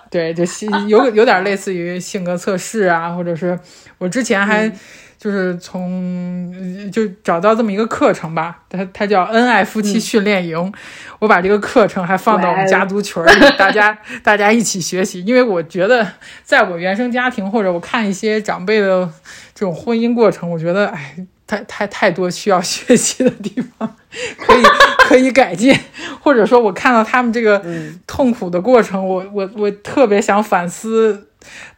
[0.10, 3.60] 对，就性有有点类似于性格测试啊，或者是
[3.98, 4.80] 我之前还嗯
[5.18, 10.72] 就是从呃就找到这么一个课程吧，它它叫恩爱夫妻训练营。
[11.20, 13.24] 我把这个课程还放到我们家族群
[13.58, 15.24] 大家大家一起学习。
[15.26, 16.06] 因为我觉得，
[16.44, 19.10] 在我原生家庭或者我看一些长辈的
[19.56, 21.16] 这种婚姻过程，我觉得哎，
[21.48, 23.96] 太太太多需要学习的地方，
[24.38, 24.64] 可以
[25.00, 25.78] 可以改进。
[26.22, 27.64] 或者说我看到他们这个
[28.08, 31.28] 痛苦的过程，我我我特别想反思，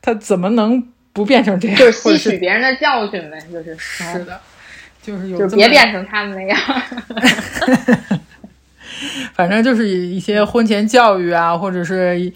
[0.02, 0.82] 他怎么能
[1.12, 1.78] 不变成这样？
[1.78, 4.40] 就是吸取别人的教训呗，就是是的，
[5.02, 6.58] 就是有就别变成他们那样。
[9.36, 12.34] 反正就是一些婚前教育啊，或者是一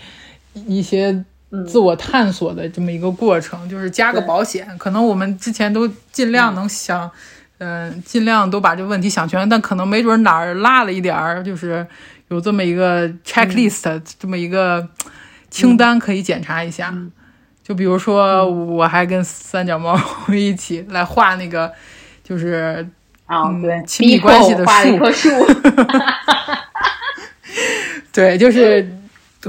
[0.53, 1.23] 一些
[1.67, 4.67] 自我探索的这么一个过程，就是加个保险。
[4.77, 7.11] 可能我们之前都尽量能想，嗯、
[8.05, 11.85] 尽量都把这个问题想全，但可能没准哪儿落了一点儿，就是
[12.29, 14.87] 有这么一个 checklist，、这么一个
[15.49, 16.93] 清单可以检查一下。
[17.63, 19.97] 就比如说，我还跟三脚猫
[20.33, 21.71] 一起来画那个，
[22.23, 22.85] 就是
[23.27, 25.29] 啊，嗯对，亲密关系的我画了一树棵树，
[28.11, 28.91] 对，就是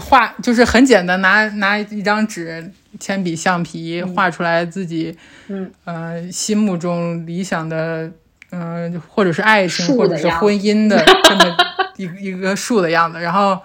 [0.01, 5.17] 画，就是很简单，拿拿一张纸、铅笔、橡皮画出来自己，
[5.49, 8.11] 嗯，呃，心目中理想的，
[8.51, 11.57] 嗯、或者是爱情，或者是婚姻的 这么
[11.97, 13.21] 一 一个树的样子。
[13.21, 13.59] 然后，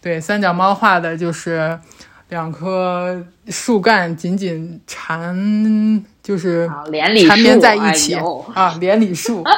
[0.00, 1.78] 对，三脚猫画的就是
[2.28, 6.70] 两棵树干紧紧缠，就是
[7.26, 8.22] 缠绵在一起、哎
[8.54, 9.44] 啊，连理树。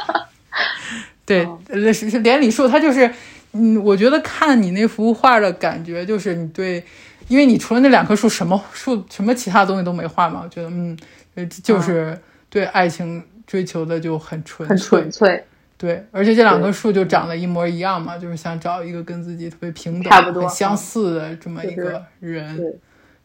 [1.26, 1.48] 对
[1.90, 3.10] 是是连理树，它就是，
[3.54, 6.84] 嗯，我觉得看你那幅画的感觉，就是你对，
[7.28, 10.98] 因为你除了那两棵树，什么树什么其他东西都没画嘛，我觉得，嗯，
[11.36, 12.18] 呃就是
[12.50, 15.44] 对爱情追求的就很纯嗯很粹，纯粹，
[15.78, 22.74] 对，而且这两棵树就长得一模一样嘛，就是想找一个跟自己特别平等、差不多很相似的这么一就是个人，对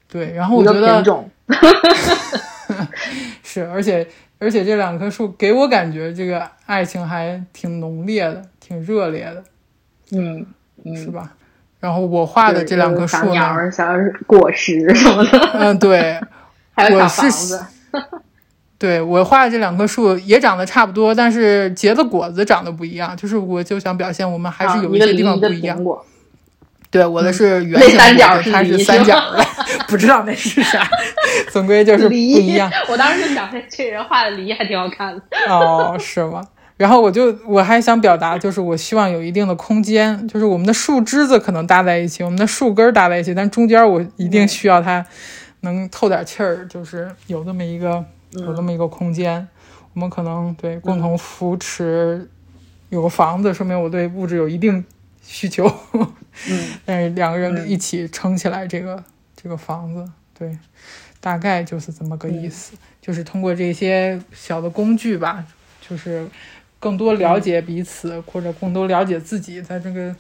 [0.08, 1.04] 对，然后我觉得
[3.44, 4.08] 是，而且
[4.38, 9.44] 而且这两棵树给我感觉，这个爱情还挺浓烈的，挺热烈的，
[10.12, 10.46] 嗯
[10.86, 11.32] 嗯，是吧？
[11.80, 13.88] 然后我画的这两棵树呢，小
[14.28, 16.20] 果实什么的，嗯，对，
[16.76, 17.66] 还有小房子，
[18.78, 25.78] 对我画的这两棵树也长得差不多，但是结的果子长得不一样，就是我就想表现我们还啊是有一些地方不一样
[26.92, 29.46] 对，我的是圆形的它是三角的，
[29.88, 30.86] 不知道那是啥，
[31.52, 32.70] 总归就是不一样。
[32.90, 35.22] 我当时就想，这这人画的梨还挺好看的。
[35.48, 36.44] 哦，是吗？
[36.80, 45.06] 然后我就我还想表达，就是我希望有一定的空间，就是我们的树枝子可能搭在一起，我们的树根儿搭在一起，但中间我一定需要它
[45.60, 49.46] 能透点气儿，就是有这么一个有这么一个空间。
[49.94, 52.30] 我们可能对共同扶持，
[52.88, 54.86] 有个房子，说明我对物质有一定
[55.22, 55.70] 需求。
[55.94, 56.08] 嗯，
[56.86, 59.04] 但是两个人一起撑起来这个、
[59.36, 60.58] 这个房子，对，
[61.20, 62.78] 大概就是这么个意思。
[63.02, 65.44] 就是通过这些小的工具吧，
[65.86, 66.26] 就是
[66.80, 70.16] 更多了解彼此，或者更多了解自己，在这个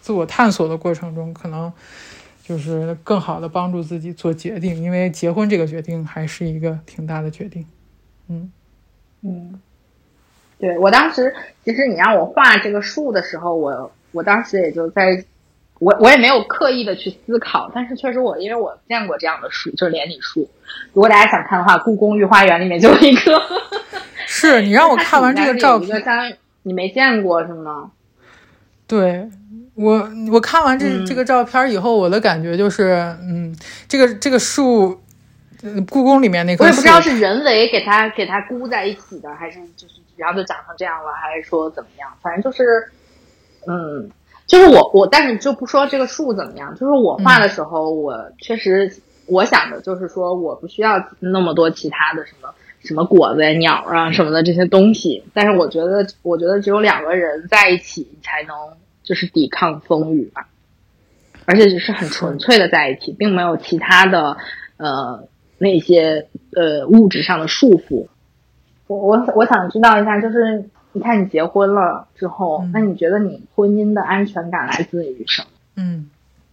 [0.00, 1.72] 自我探索的过程中，可能
[2.42, 4.80] 就是更好的帮助自己做决定。
[4.80, 7.66] 因为结婚这个决定还是一个挺大的决定。
[8.28, 8.52] 嗯
[9.22, 9.60] 嗯，
[10.58, 11.34] 对我当时
[11.64, 15.24] 其实你让我画这个树的时候，我我当时也就在，
[15.80, 20.48] 我我也没有刻意的去思考，但是确实我因为我见过这样的树，就是连理树。
[20.92, 23.32] 如果大家想看的话，故宫御花园里面就有一棵。
[24.36, 26.02] 是你让我看完这个照片
[26.64, 27.92] 你没见过是吗？
[28.88, 29.28] 对
[29.76, 33.54] 我，我看完这、嗯这个照片以后，我的感觉就是，嗯，
[33.86, 35.00] 这个这个树，
[35.62, 42.10] 呃故宫里面那棵树我也不知，道是人为给它给它箍在一起的，还是就是然后就长成这样了，还是说怎么样？
[42.20, 42.90] 反正就是，
[43.68, 44.10] 嗯，
[44.48, 48.92] 就是我我，但是就不说这个树怎么样，就是我画的时候，我确实
[49.26, 52.52] 我想的就是说，我不需要那么多其他的什么
[52.84, 58.54] 什么果子呀、鸟啊什么的这些东西，但是我觉得，我觉得只有两个人在一起才能
[59.02, 60.48] 就是抵抗风雨吧。
[61.46, 64.36] 而且只是很纯粹的在一起，并没有其他的
[64.78, 65.28] 呃
[65.58, 68.06] 那些呃物质上的束缚。
[68.86, 75.48] 我我我想知道一下，就是你看你结婚了之后，嗯那你觉得你婚姻的安全感来自于什么？
[75.76, 76.10] 嗯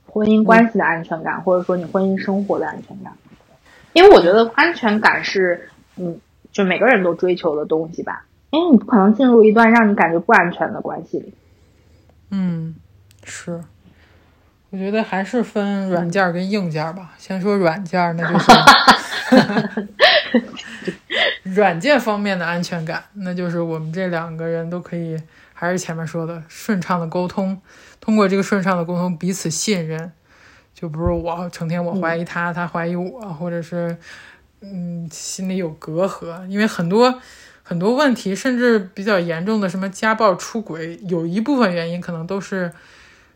[0.07, 3.13] 婚姻关系的安全感，或者说你婚姻生活的安全感？
[3.93, 6.19] 因为我觉得安全感是嗯，
[6.51, 8.25] 就每个人都追求的东西吧。
[8.51, 11.33] 因为你不可能进入一段让你感觉不安全的关系里。
[12.31, 12.75] 嗯，
[13.23, 13.61] 是。
[14.69, 17.13] 我觉得还是分软件儿跟硬件儿吧。
[17.17, 18.51] 先说软件儿，那就是
[21.43, 25.21] 软件方面的安全感，那就是我们这两个人都可以，
[25.53, 27.61] 还是前面说的顺畅的沟通，
[27.99, 30.09] 通过这个顺畅的沟通彼此信任，
[30.73, 33.97] 就不是我成天我怀疑他，他怀疑我，或者是
[34.61, 37.19] 嗯心里有隔阂，因为很多
[37.63, 42.71] 很多问题，甚至比较严重的什么家暴、出轨，有一部分原因可能都是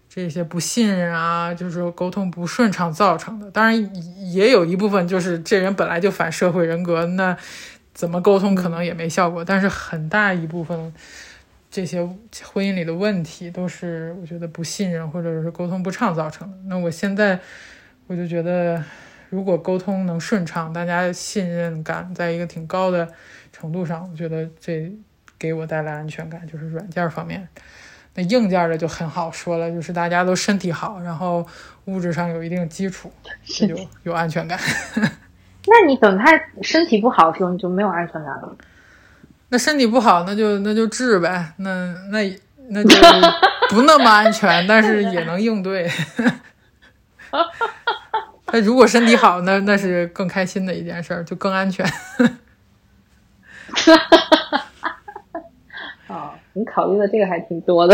[0.07, 3.49] 这些不信任啊，就是沟通不顺畅造成的。
[3.51, 7.35] 当然，也有一部分就是这人本来就反社会人格，那
[7.93, 9.43] 怎么沟通可能也没效果。
[9.43, 10.93] 但是很大一部分
[11.71, 12.01] 这些
[12.43, 16.57] 婚姻里的问题都是我觉得不信任或者是沟通不畅造成的。
[16.67, 17.39] 那我现在
[18.07, 18.81] 我就觉得，
[19.29, 23.07] 如果沟通能顺畅，大家信任感在一个挺高的
[23.51, 24.91] 程度上，我觉得这
[25.37, 27.47] 给我带来安全感，就是软件方面。
[28.13, 31.45] 那硬件的就很好说了，就是大家都身体好，然后
[31.85, 33.11] 物质上有一定基础，
[33.45, 34.57] 这 就有安全感。
[34.95, 38.55] 那你等他身体不好的时候，你就没有安全感了。
[39.49, 42.95] 那身体不好，那就那就治呗，那那那就
[43.69, 45.89] 不那么安全，但是也能应对。
[48.55, 51.85] 他如果身体好，那那是更开心的一件事儿，就更安全。
[56.07, 57.93] 哦，你考虑的这个还挺多的。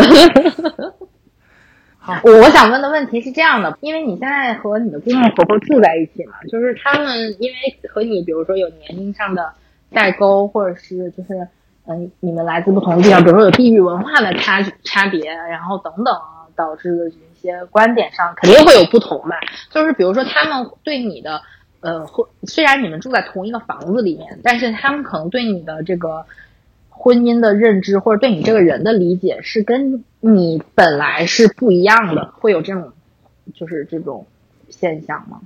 [1.98, 7.56] 好我我想问的问题是这样的，因为你现在和你的公公婆婆住在一起嘛，就是他们因为
[7.88, 9.54] 和你比如说有年龄上的
[9.92, 11.48] 代沟，或者是就是
[11.88, 19.36] 嗯、你们来自不同的地方，比如说有地域文化的差差别，然后等等啊，导致的一些观点上肯定会有不同嘛。
[19.70, 21.42] 就是比如说他们对你的
[21.80, 26.24] 呃，会虽然你们住在同一个房子里面，但是他们可能对你的这个
[26.88, 32.92] 婚姻的认知或者对你这个人的理解是跟你本来是不一样的，会有这种
[33.54, 34.26] 就是这种
[34.70, 35.40] 现象吗？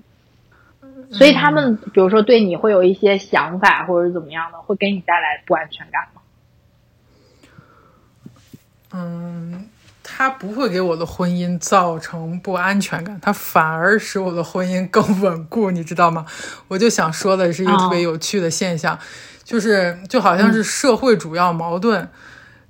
[1.11, 6.21] 所以他们比如说对你会有一些想法或者怎么样的，会给你带来不安全感吗？
[8.93, 9.69] 嗯，
[10.09, 16.25] 他不会给我的婚姻造成不安全感，他反而使我的婚姻更稳固，你知道吗？
[16.69, 18.97] 我就想说的是一个特别有趣的现象，
[19.43, 22.09] 就是就好像是社会主要矛盾。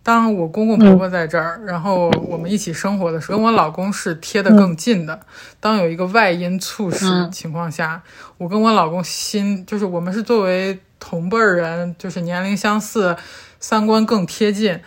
[0.02, 5.20] 当我公公婆婆在这儿，然后我们一起生活的时候，跟我老公是贴得更近的。
[5.60, 8.02] 当有一个外因促使嗯情况下，
[8.38, 13.14] 我跟我老公心就是我们是作为同辈儿人，就是年龄相似，
[13.60, 14.80] 三观更贴近。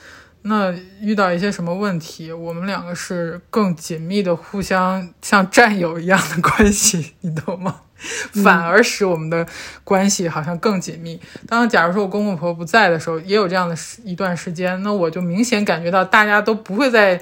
[0.44, 7.82] 那遇到一些什么问题，我们两个是更紧密的，互相像战友一样的关系，你懂吗？
[8.42, 9.46] 反而使我们的
[9.84, 11.20] 关系好像更紧密。
[11.46, 13.76] 当假如说我公公婆婆不在的时候，也有这样的
[14.06, 17.20] 一段时间，那我就明显感觉到大家都不会在，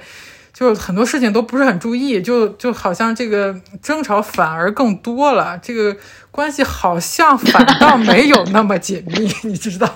[0.52, 5.96] 就很多事情都不是很注意，就就好像这个争吵反而更多了，这个
[6.30, 9.92] 关系好像反倒没有那么紧密， 你知道？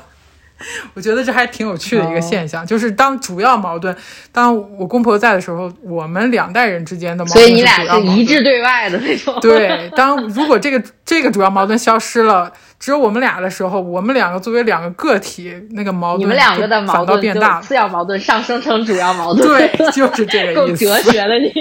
[0.95, 3.95] 我觉得这还挺有趣的一个现象，就是当主要矛盾，
[4.31, 9.39] 当我公婆在的时候，我们两代人之间的矛盾是一致对外的那种。
[9.41, 17.23] 对，当如果这个这个主要矛盾消失了，只有我们俩的时候，我们两个作为两个个体，那个矛盾你们两个的矛盾。
[17.63, 19.47] 次要矛盾上升成主要矛盾。
[19.49, 20.85] 对， 就是这个意思。
[20.85, 21.53] 哲学的你。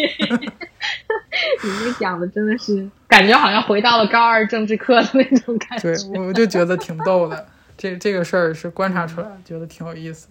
[1.64, 5.94] 你这讲的真的是感觉好像回到了高二政治课的那种感觉。
[5.94, 7.46] 对，我就觉得挺逗的。
[7.82, 10.28] 这这个事儿是观察出来，觉得挺有意思。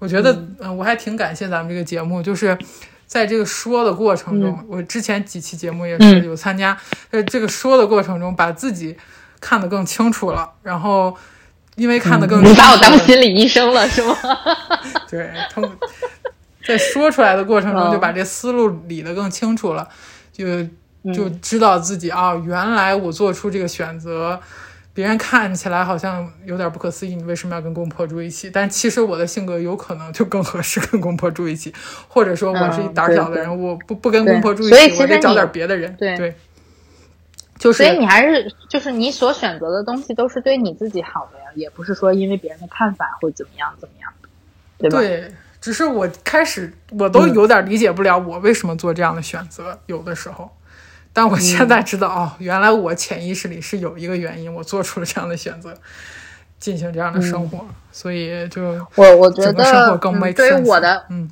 [0.00, 2.58] 我觉得，嗯、我还挺感谢咱们这个节目，就是
[3.06, 6.76] 在这个说的过程中，我之前几期节目也是有参加，
[7.12, 8.96] 在这个说的过程中，把自己
[9.40, 11.16] 看得更清楚了，然后
[11.76, 14.16] 因为看得更清楚，你把我当心理医生了是吗？
[15.08, 15.62] 对，通
[16.66, 17.92] 在说出来的过程中，嗯。
[17.92, 19.88] 就把这思路理得更清楚了，
[20.32, 20.44] 就
[21.14, 24.40] 就知道自己啊，原来我做出这个选择，
[24.96, 28.48] 别人看起来好像有点不可思议，你为什么要跟公婆住一起？
[28.48, 31.70] 但其实我的性格有可能就更合适跟公婆住一起，
[32.08, 35.94] 或者说我是一嗯胆小的对人，我不不跟公婆住一起，我得找点别的人。
[35.96, 36.34] 对对，
[37.58, 44.10] 就是所以你还是就是你所选择的东西都是对你自己好的呀，也不是说因为别人的看法会怎么样怎么样，
[44.78, 44.98] 对吧？
[44.98, 45.30] 对，
[45.60, 50.50] 只是我开始我都有点理解不了我为什么做这样的选择，有的时候。
[51.16, 55.72] 但我现在知道，哦，原来我潜意识里是有一个原因，我做出了这样的选择，
[56.58, 58.62] 进行这样的生活，所以就
[58.96, 61.30] 我我觉得、更嗯 make 对于我的嗯。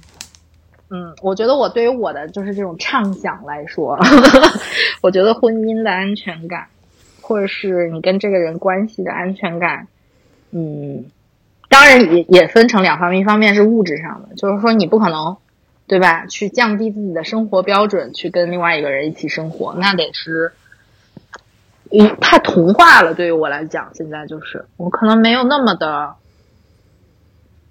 [0.90, 3.98] 嗯，我觉得我对于我的就是这种畅想来说，
[5.02, 6.66] 我觉得婚姻的安全感，
[7.20, 9.88] 或者是你跟这个人关系的安全感，
[10.52, 11.04] 嗯，
[11.68, 15.36] 当然也也分成两方面，一方面是物质上的，就是说你不可能，
[15.86, 16.26] 对吧？
[16.26, 20.52] 去降低自己的生活标准，去跟另外一个人一起生活，那得是。
[21.96, 26.14] 嗯，太童话了，对于我来讲，现在就是我可能没有那么的，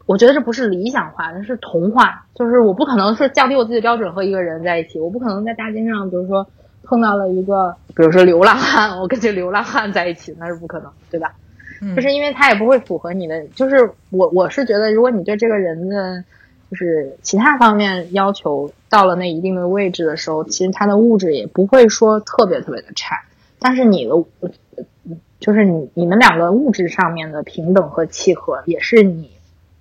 [0.05, 2.25] 我觉得这不是理想化，那是童话。
[2.33, 6.47] 就是我不可能是降低我自己的标准和一个人在一起，我不可能在大街上，比如说
[6.83, 11.33] 碰到了一个，比如说流浪汉，我跟这流浪汉在一起，那是不可能，对吧？
[11.81, 16.23] 嗯就是因为他也不会符合你的，就是我我是觉得，如果你对这个人的
[16.73, 23.25] 就是其他方面要求到了那一定的位置的时候，其实他的物质也不会说特别特别的差，
[23.59, 24.25] 但是你的
[25.39, 29.29] 就是你你们两个物质上面的平等和契合，也是你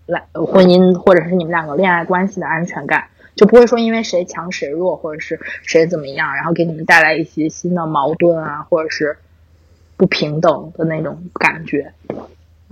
[0.05, 3.05] 来婚姻或者是你们两个恋爱关系的安全感。
[3.35, 9.17] 就不会说因为谁强谁弱，或者是谁怎么样，然后给你们带来一些新的矛盾啊，或者是
[9.97, 11.95] 不平等的那种感觉。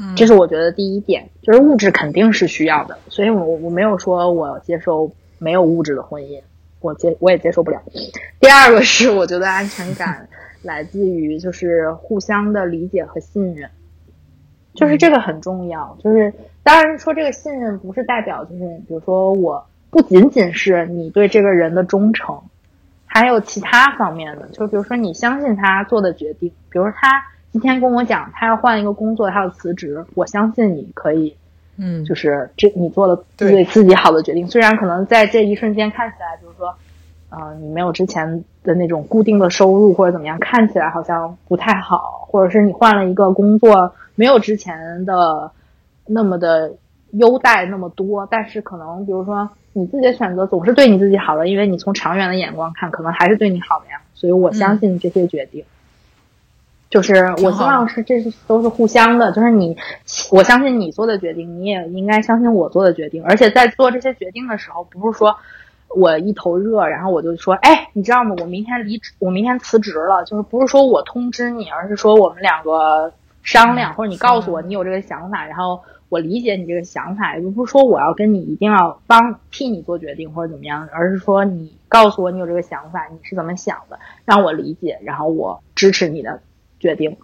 [0.00, 6.40] 嗯这是我觉得第一点，就是物质肯定是需要的，所以我我没有说我接受没有物质的婚姻，
[6.80, 7.82] 我接我也接受不了。
[8.40, 10.26] 第二个是我觉得安全感
[10.62, 13.68] 来自于就是互相的理解和信任，
[14.74, 15.98] 就是这个很重要。
[16.02, 16.32] 就是
[16.62, 22.40] 当然说这个信任不是代表就是比如说我不仅仅是你对这个人的忠诚，
[23.04, 27.08] 还有其他方面的，就比如说你相信他做的决定，比如他
[27.52, 31.36] 今天跟我讲他要换一个工作，他要辞职，我相信你可以，
[31.76, 33.50] 嗯，就是这你做了对。
[33.50, 36.74] 对自己好的决定，虽然可能在这一瞬间看起来，比如说，
[37.30, 45.50] 呃，你没有之前的那种固定的收入或者怎么样，看起来好像不太好，或者是你换了一个工作，没有之前的
[46.06, 46.72] 那么的
[47.10, 54.00] 优待那么多，但是可能比如说你自己的选择总是对你自己好的，因为你从长远的眼光看，可能还是对你好的呀。
[54.14, 55.64] 所以我相信这些决定，
[56.90, 59.74] 就是我希望是这是都是互相的，就是你
[60.30, 65.34] 我相信你做的决定，你也应该相信我做的决定，而且在做这些决定的时候，不是说。
[65.92, 68.36] 我一头热，然后我就说，哎，你知道吗？
[68.38, 70.22] 我明天离职，我明天辞职了。
[70.24, 73.12] 就是不是说我通知你，而是说我们两个
[73.42, 86.40] 商量，嗯或者你告诉我你有这个想法，然后我理解你这个想法，也不是说我要跟你一定要帮替你做决定或者怎么样，而是说你告诉我你有这个想法，你是怎么想的，让我理解，然后我支持你的
[86.80, 87.16] 决定。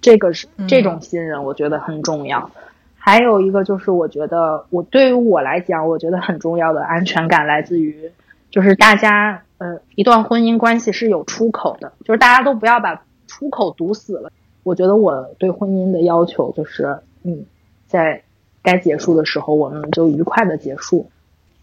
[0.00, 2.50] 这个是嗯这种信任，我觉得很重要。
[2.96, 8.10] 还有一个就是，我觉得我对于我来讲，我觉得很重要的安全感来自于，
[8.50, 14.30] 就是大家呃，一段婚姻关系是有出口的，就是大家都不要把出口堵死了。
[14.62, 17.44] 我觉得我对婚姻的要求就是，嗯，
[17.86, 18.22] 在
[18.62, 21.10] 该结束的时候，我们就愉快的结束。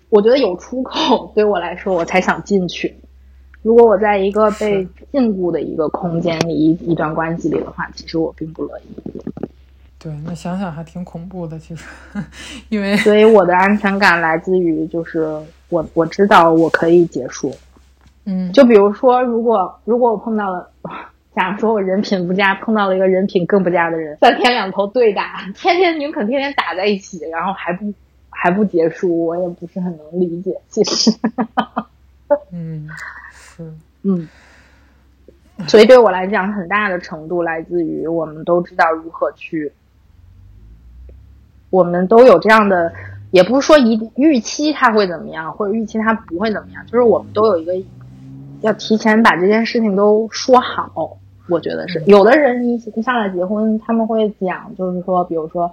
[0.10, 2.96] 我觉得有出口对我来说，我才想进去。
[3.68, 8.84] 如果我在一个被禁锢的一个空间里，一一段关系里的话，其实我并不乐意。
[10.00, 11.86] 对，那想想还挺恐怖的，其实，
[12.70, 15.28] 因为所以我的安全感来自于，就是
[15.68, 17.54] 我我知道我可以结束。
[18.24, 20.70] 嗯，就比如说，如果如果我碰到了，
[21.36, 27.94] 假如说我人品不佳，碰到了一个人品更不佳的人，三天两头对打， 天天宁肯天天打在一起，然后还不
[28.30, 30.56] 还不结束，我也不是很能理解。
[30.70, 31.12] 其实，
[32.52, 32.88] 嗯，
[33.58, 34.28] 是，嗯，
[35.68, 39.74] 所以对我来讲，很大的程度来自于我们都知道如何去，
[41.70, 42.94] 我们都有这样的，
[43.32, 47.74] 也不是说一预期他会怎么样，或者预期他不会怎么样，就是我们都有一个
[48.62, 51.18] 要提前把这件事情都说好。
[51.50, 55.72] 我觉得是有的人一一上来结婚，他们会讲，就是说，比如说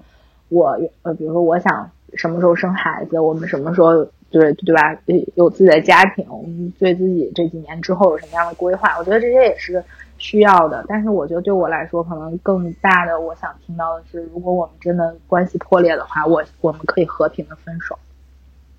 [0.49, 4.07] 我呃，比如说我想什么时候生孩子，我们什么时候
[4.41, 4.99] 对对吧？
[5.37, 8.99] 有自己的家庭，我们对自己这几年之后有什么样的规划？
[8.99, 9.83] 我觉得这些也是
[10.19, 10.85] 需要的。
[10.89, 17.97] 但是我觉得对我来说，可能更大的我想听到的是，如果我们真的关系破裂的话，我我们可以和平的分手。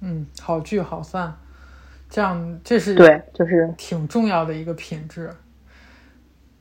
[0.02, 1.34] 嗯，好聚好散，
[2.10, 5.30] 这样这是对，就是挺重要的一个品质。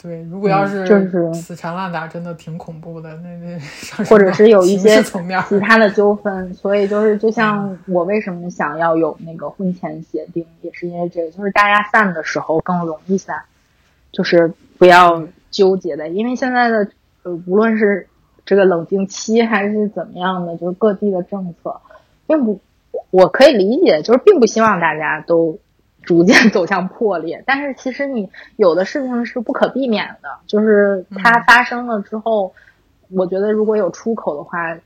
[0.04, 3.18] 对，如果要嗯是就是死缠烂打，真的挺恐怖的。
[3.22, 13.44] 那那或者是有一些其他的纠纷，所以就是就像我为什么想要有那个婚前协定，也是因为这个，就是大家散的时候更容易散，
[14.12, 16.86] 就是不要纠结的，因为现在的
[17.22, 18.06] 呃无论是
[18.44, 21.80] 这个冷静期还是怎么样的，就是各地的政策，
[22.26, 22.60] 并不
[23.10, 25.58] 我可以理解，就是并不希望大家都
[26.04, 27.42] 逐渐走向破裂。
[27.46, 32.54] 但是其实你有的事情是不可避免的，就是它发生了之后，
[33.10, 34.76] 我觉得如果有出口的话，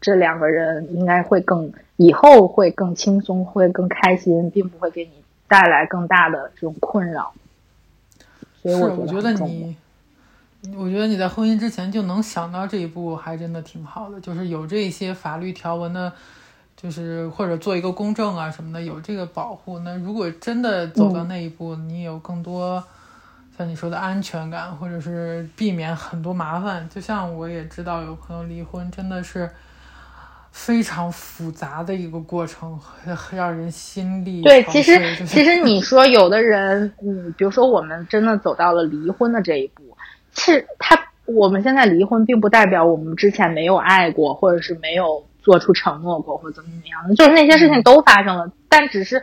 [0.00, 5.10] 这两个人应该会更以后会更轻松，会更开心，并不会给你
[5.48, 7.32] 带来更大的这种困扰。
[8.62, 9.76] 所以是，我我觉得你，
[10.76, 14.20] 我觉得你在婚姻之前就能想到这一步，还真的挺好的。
[14.20, 16.12] 就是有这些法律条文的，
[16.80, 19.78] 就是或者做一个公证啊什么的，有这个保护。
[19.80, 22.82] 那如果真的走到那一步，你有更多
[23.58, 26.88] 像你说的安全感，或者是避免很多麻烦。
[26.88, 29.50] 就像我也知道有朋友离婚，真的是。
[30.52, 39.96] 非常复杂的一个过程，很让人心力对，其实就是其实 你说有的人，嗯，比如说我们真的走到了离婚的这一步，
[40.34, 49.22] 是他我们现在离婚，并不代表我们之前没有爱过，或者是没有做出承诺过，或怎么怎么样的，就是那些事情都发生了，但只是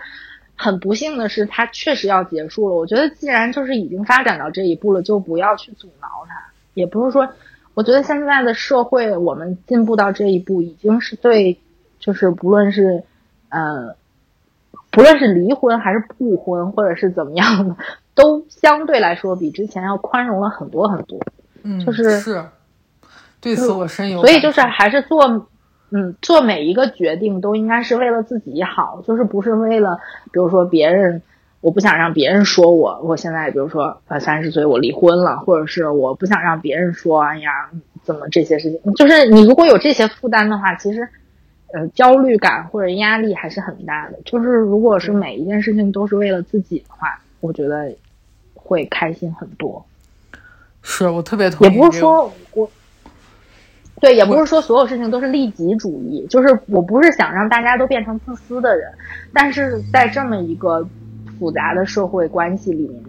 [0.55, 2.75] 很不幸的是，它确实要结束了。
[2.75, 6.33] 我觉得既然就是已经发展到这一步了，就不要去阻挠它，
[6.73, 7.27] 也不是说。
[7.73, 11.59] 我觉得现在的社会，我们进步到这一步，已经是对，
[11.99, 13.03] 就是不论是，
[13.49, 13.95] 呃，
[14.89, 17.75] 不论是离婚还是不婚，或者是怎么样的，
[18.15, 21.19] 都相对来说比之前要宽容了很多很多。
[21.61, 22.43] 嗯，就是是，
[23.39, 25.47] 对此我深有所以就是还是做，
[25.89, 31.21] 嗯，做每一个决定都应该是为了自己好，就是不是为了，比如说别人，
[31.61, 37.69] 我不想让别人说我，我现在比如说呃三十岁我离婚了，或者是我不想让别人说，哎呀，
[38.03, 41.07] 怎么这些事情，就是你如果有这些负担的话，其实。
[41.73, 44.17] 呃，焦虑感或者压力还是很大的。
[44.23, 47.93] 就是如果是每一件事情都是为了自己的话，我觉得
[48.53, 49.85] 会开心很多。
[50.81, 51.81] 是我特别同意也意。
[51.81, 52.71] 不是说我，
[53.99, 58.91] 对，也不是说所有事情都是利己主义，就是我不是想让大家都变成自私的人，
[59.33, 60.87] 但是在这么一个
[61.39, 63.03] 复杂的社会关系里面，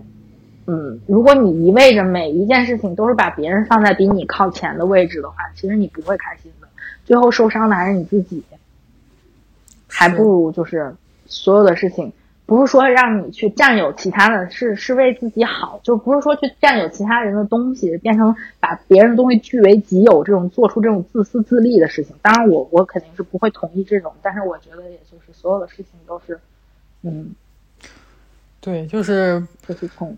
[0.66, 6.66] 嗯，如果你一味着每一件事情都是把别人放在比你靠前的位置的话，其实你不会开心的，
[7.04, 8.42] 最后受伤的还是你自己，
[9.86, 10.94] 还不如就是
[11.26, 12.10] 所有的事情。
[12.48, 22.16] 不是说让你去占有其他的，是是为自己好，就不是说去占有其他人的东西，变成把别人的东西据为己有，这种做出这种自私自利的事情。
[22.22, 26.40] 当然我，我肯定是不会同意这种，但是我觉得也就是所有的事情都是，
[27.02, 27.34] 嗯，
[28.62, 30.16] 对，就是就是从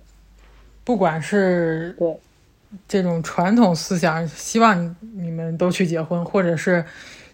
[0.85, 2.16] 不管是对。
[2.87, 6.85] 这种传统思想，希望你你们都去结婚，或者是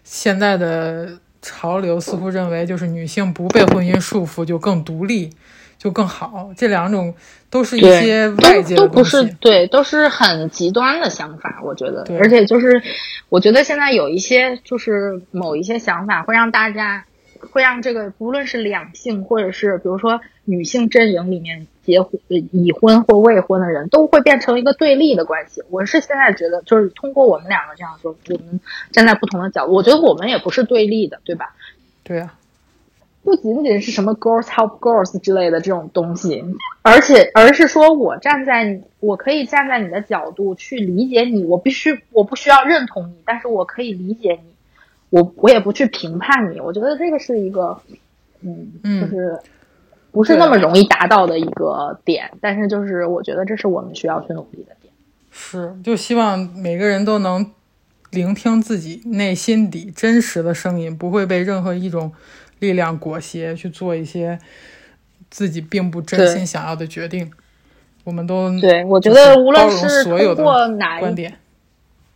[0.03, 1.11] 现在的
[1.47, 5.31] 潮流似乎认为，就是女性不被婚姻束缚就更独立，
[5.79, 6.51] 就更好。
[6.57, 7.15] 这两种
[7.49, 9.29] 都是一些外界都都不的东西。
[9.29, 12.83] 是对，都是很极端的想法，我觉得对，而且就是
[13.29, 17.05] 我觉得现在有一些就是某一些想法会让大家
[17.53, 25.63] 会让这个无论是两性或者是比如说女性阵营里面结婚呃已婚或未婚的人都会变成一个对立的关系。
[25.71, 28.61] 我是现在觉得就是通过我们两个这样说，我们
[28.91, 31.55] 站在不同的角度，我觉得我们也不是对立的，对吧？
[32.03, 32.35] 对啊，
[33.23, 36.45] 不仅仅是什么 girls help girls 之类的这种东西，
[36.83, 44.55] 而且而是说我站在，我可以站在你的角度去理解你，我必须我不需要认同你，但是我可以理解你，
[45.11, 46.61] 我我也不去评判你。
[46.61, 47.81] 我觉得这个是一个，
[48.43, 49.39] 嗯，嗯就是
[50.17, 54.91] 不是那么容易达到的一个点，但是就是我觉得这是我们需要去努力的点。
[55.31, 57.53] 是，就希望每个人都能
[58.13, 62.11] 聆听自己内心底真实的声音，不会被任何一种
[62.61, 64.39] 力量裹挟去做一些
[65.29, 67.31] 自己并不真心想要的决定。
[68.05, 71.35] 我们都对，我觉得无论是通过哪一观点，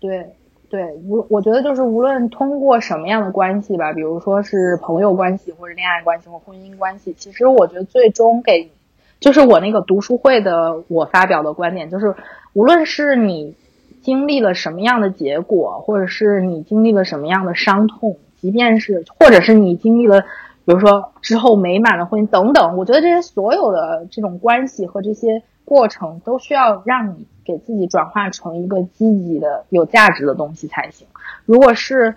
[0.01, 0.31] 对
[0.71, 8.71] 对，无我觉得就是无论通过什么样的关系吧，比如说是朋友关系，或者恋爱关系，或婚姻关系，其实我觉得最终给，
[9.19, 12.15] 就是我那个读书会的我发表的观点，就是
[12.53, 13.57] 无论是你
[14.01, 20.25] 经历了什么样的结果，或者是你经历了什么样的伤痛，即便是或者是你经历了。
[20.67, 31.07] 比如说之后美满的婚姻等等，我觉得这些所有的这种关系和这些过程，都需要让你给自己转化成一个积极的、有价值的东西才行。
[31.47, 32.17] 如果是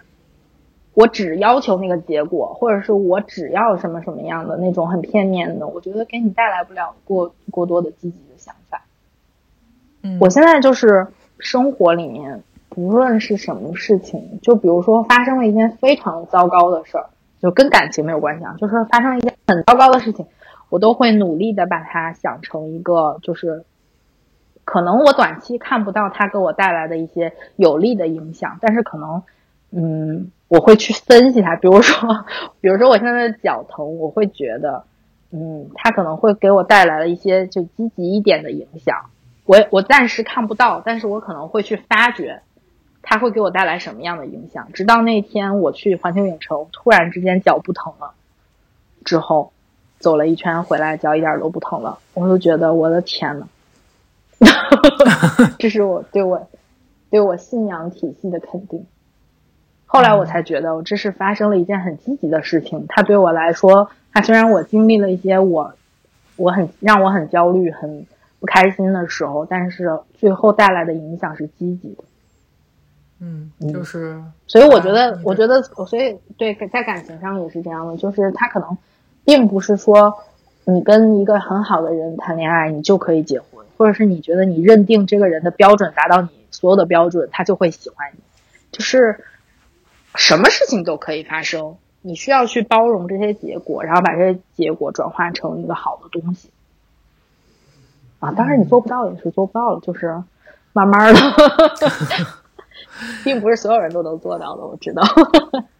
[0.96, 8.82] 我只要求那个结果，或者是我只要什么什么样的那种很片面的， 我觉得给你带来不了过过多的积极的想法。
[10.02, 11.06] 嗯，我现在就是
[11.38, 17.06] 生活里面，不论是什么事情，就比如说发生了一件非常糟糕的事儿，
[17.40, 20.26] 就跟感情没有关系啊，就是发生了一件很糟糕的事情，
[20.74, 23.64] 我都会努力的把它想成一个，就是
[24.66, 29.22] 可能我短期看不到它给我带来的一些有利的影响，但是可能，
[29.70, 32.26] 嗯，我会去分析它，比如说，
[32.60, 34.86] 比如说我现在的脚疼，我会觉得，
[35.30, 39.12] 嗯，它可能会给我带来了一些就积极一点的影响。
[39.46, 42.42] 我我暂时看不到，但是我可能会去发掘，
[43.04, 44.72] 它会给我带来什么样的影响。
[44.74, 48.16] 直到那天我去环球影城，突然之间脚不疼了，
[49.06, 49.53] 之后
[50.04, 53.48] 走了一圈回来，脚一点都不疼了，我就觉得我的天呐，
[55.58, 56.46] 这是我对我
[57.10, 58.86] 对我信仰体系的肯定。
[59.86, 62.86] 后来我才觉得，这是发生了一件很积极的事情。
[62.90, 65.74] 它对我来说，它虽然我经历了一些我
[66.36, 68.06] 我很让我很焦虑、很
[68.40, 72.04] 不开心的时候，但是最后带来的影响是积极的。
[73.22, 78.78] 嗯，嗯就是所以我觉得啊，我觉得，所以对，在感情上也是这样的，就是他可能
[79.26, 80.24] 并不是说
[80.66, 88.20] 你跟一个很好的人谈恋爱，你就可以结婚，或者是你觉得你认定这个人的标准达到你所有的标准，他就会喜欢你，
[88.72, 89.24] 就是
[90.16, 96.50] 什么事情都可以发生，你需要去包容这些结果，然后把这些结果转化成一个好的东西。
[98.20, 100.24] 啊，当然你做不到也是做不到的，就是
[100.72, 101.20] 慢慢的，
[103.26, 105.04] 并不是所有人都能做到的，我知道。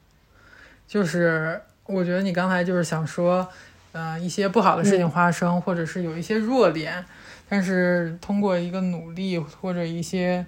[0.86, 3.48] 就是我觉得你刚才就是想说，
[3.92, 7.04] 呃，一些不好的事情发生，或者是有一些弱点，
[7.50, 10.46] 但是通过一个努力或者一些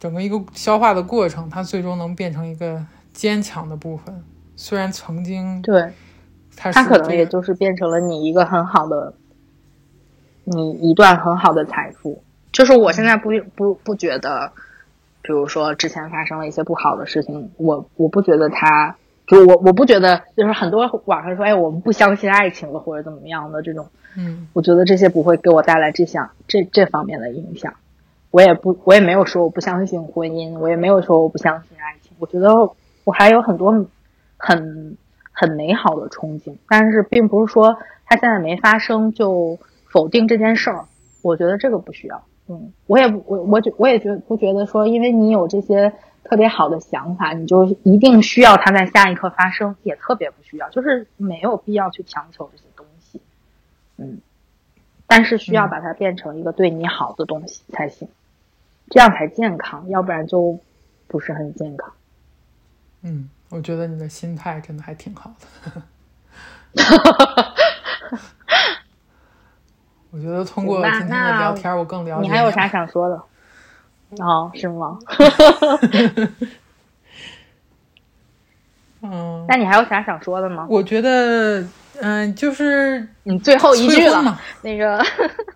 [0.00, 4.24] 整个一个消化的过程，它最终能变成一个坚强的部分。
[4.56, 5.92] 虽然曾经对，
[6.56, 9.14] 它可能也就是变成了你一个很好的，
[10.44, 12.22] 你一段很好的财富。
[12.52, 14.52] 就是我现在不不不觉得，
[15.22, 18.96] 比如说之前发生了一些不好的事情，我我不觉得它，
[19.26, 27.74] 就我我不觉得，就是很多网上说，哎，我们不相信爱情了或者怎么样的这种，嗯我觉得这些不会给我带来这项这这方面的影响。
[28.30, 32.12] 我也不，我也没有说我不相信婚姻，我也没有说我不相信爱情。
[32.18, 32.52] 我觉得
[33.04, 33.86] 我还有很多
[34.36, 34.96] 很
[35.30, 40.84] 很美好的憧憬，但是并不是说它现在没发生就否定这件事儿。
[41.22, 42.22] 我觉得这个不需要。
[42.48, 45.92] 嗯，我也不我我觉我也觉不觉得说，因为你有这些
[46.24, 53.20] 特别好的想法，你就一定需要它在下一刻发生，也特别不需要，就是没有必要去强求这些东西。
[53.96, 54.20] 嗯，
[55.06, 58.08] 但是需要嗯把它变成一个对你好的东西才行，
[58.90, 60.58] 这样才健康，要不然就
[61.06, 61.92] 不是很健康。
[63.02, 65.82] 嗯，我觉得你的心态真的还挺好的。
[70.10, 73.22] 我觉得通过今天的聊天，我更了解你还有啥想说的？
[74.18, 74.98] 哦，是吗？
[79.02, 80.66] 嗯，那你还有啥想说的吗？
[80.68, 81.62] 我觉得，
[82.00, 84.40] 嗯、就是你最后一句了。
[84.62, 84.98] 那个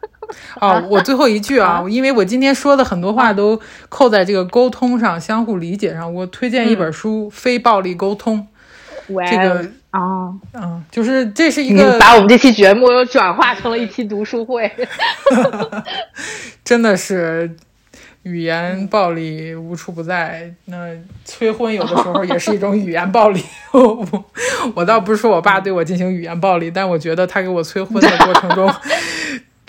[0.60, 6.12] 哦，我最后一句 啊，因为我今天说的很多话都扣在这个沟通上、相互理解上。
[6.12, 8.46] 我推荐一本书《非暴力沟通》，
[9.30, 14.70] 这个，哦，嗯，就是这是一个把我们这期节目又转化成了一期读书会。
[16.62, 17.50] 真的是
[18.28, 20.52] 语言暴力无处不在。
[20.66, 23.42] 那催婚有的时候也是一种语言暴力。
[23.72, 24.24] 我
[24.76, 28.70] 我倒不是说我爸对我进行语言暴力，但我觉得他给我催婚的过程中，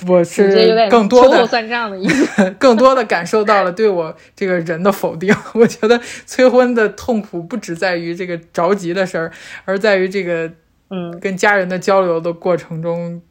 [0.08, 2.52] 我是更多的算账的意思。
[2.60, 5.34] 更多的感受到了对我这个人的否定。
[5.54, 9.32] 我觉得催婚的痛苦不只在于这个着急的事儿，
[9.64, 10.52] 而在于这个
[10.90, 13.22] 嗯，跟家人的交流的过程中，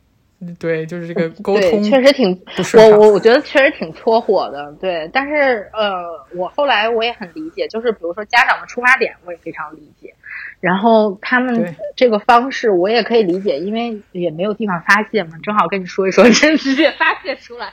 [0.61, 2.41] 对，就是这个沟，通确实挺。
[2.75, 5.11] 我我我觉得确实挺搓火的，对。
[5.13, 6.05] 但是呃，
[6.37, 10.15] 我后来我也很理解，就是比如说家长的出发点，我也非常理解。
[10.61, 17.73] 然后他们这个方式我也可以理解，因为也没有地方发泄嘛，正好跟你说一说， 真直接发泄出来。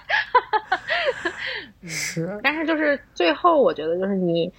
[1.85, 4.51] 是，但是就是最后，我觉得就是你，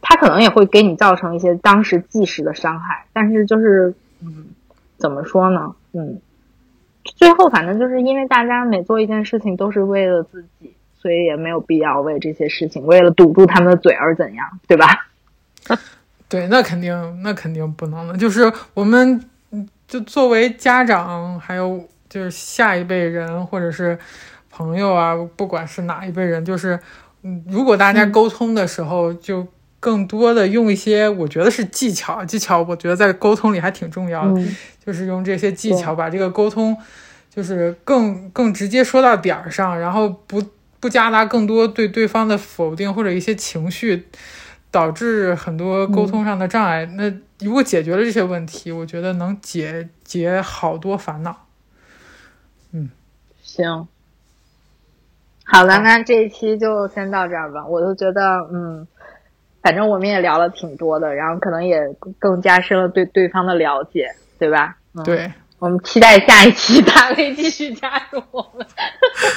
[0.00, 4.48] 他可能也会给你造成一些当时即时的伤害，但是就是嗯，
[4.96, 5.74] 怎么说呢？
[5.92, 6.20] 嗯，
[7.14, 15.06] 最后反正就是因为大家每做一件事情都是为了自己，所以也没有必要为这些事情为了堵住他们的嘴而怎样，对吧？
[16.28, 18.16] 对，那肯定，那肯定不能的。
[18.16, 23.96] 就是我们，嗯就作为家长，还有就是下一辈人，或者是
[24.50, 26.78] 朋友啊，不管是哪一辈人，就是，
[27.22, 29.46] 嗯，如果大家沟通的时候，就
[29.86, 34.40] 更多的用一些，我觉得是技巧，技巧，我觉得在沟通里还挺重要的。
[34.40, 36.76] 嗯就是用这些技巧把这个沟通，
[37.30, 40.42] 就是更更直接说到点儿上，然后不
[40.80, 44.06] 不夹杂更多对对方的否定或者一些情绪，
[44.72, 46.84] 导致很多沟通上的障碍。
[46.96, 51.46] 那如果解决了这些问题，我觉得能解解好多烦恼。
[52.72, 52.90] 嗯
[53.42, 53.86] 行，
[55.44, 57.66] 好了，好那这一期就先到这儿吧。
[57.66, 58.86] 我就觉得，嗯，
[59.66, 61.76] 反正我们也聊了挺多的，然后可能也
[62.20, 64.06] 更加深了对对方的了解，
[64.38, 64.76] 对吧？
[64.94, 68.64] 嗯、，对，我们期待下一期大卫继续加入我们。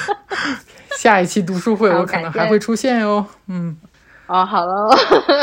[0.99, 3.25] 下一期读书会好我可能还会出现哟。
[3.47, 3.75] 嗯，
[4.27, 4.95] 哦，好了，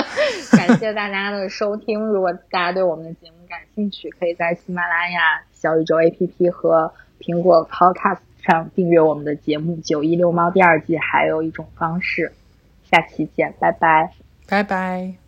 [0.56, 2.06] 感谢大家的收听。
[2.06, 10.96] 如果大家对我们的节目感兴趣，可以在喜马拉雅、小宇宙 APP 和苹果 Podcast 上订阅我们的节目《九一六猫》第二季。
[10.96, 12.30] 还有一种方式，
[12.88, 14.12] 下期见，拜拜。
[14.46, 15.26] 拜拜。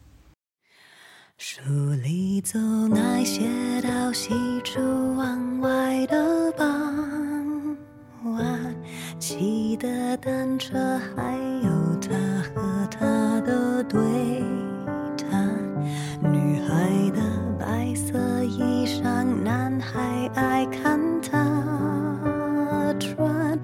[1.40, 1.60] 书
[2.02, 3.42] 里总爱写
[3.80, 4.80] 到喜出
[5.14, 7.76] 望外的傍
[8.24, 8.74] 晚
[9.20, 12.10] 骑的单车还有他
[12.42, 14.00] 和她的对
[15.16, 15.48] 谈
[16.20, 17.22] 女孩的
[17.56, 21.38] 白色衣裳男孩爱看她
[22.98, 23.56] 穿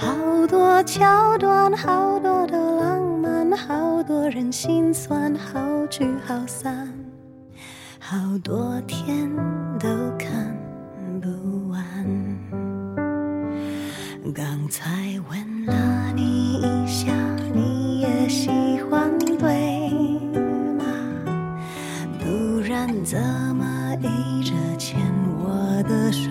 [0.00, 2.99] 好多桥段好多的浪
[3.56, 6.88] 好多人心酸，好聚好散，
[7.98, 9.30] 好多天
[9.78, 9.88] 都
[10.18, 10.56] 看
[11.20, 11.80] 不完。
[14.34, 14.90] 刚才
[15.28, 17.12] 问了你一下，
[17.52, 18.50] 你也喜
[18.88, 19.90] 欢对
[20.78, 20.84] 吗？
[22.18, 23.18] 不然怎
[23.54, 25.00] 么一直牵
[25.38, 26.30] 我的手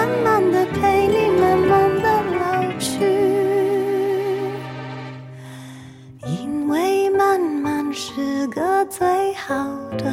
[0.00, 3.04] 慢慢的陪你，慢慢的老去。
[6.24, 9.52] 因为慢慢是个最好
[9.98, 10.10] 的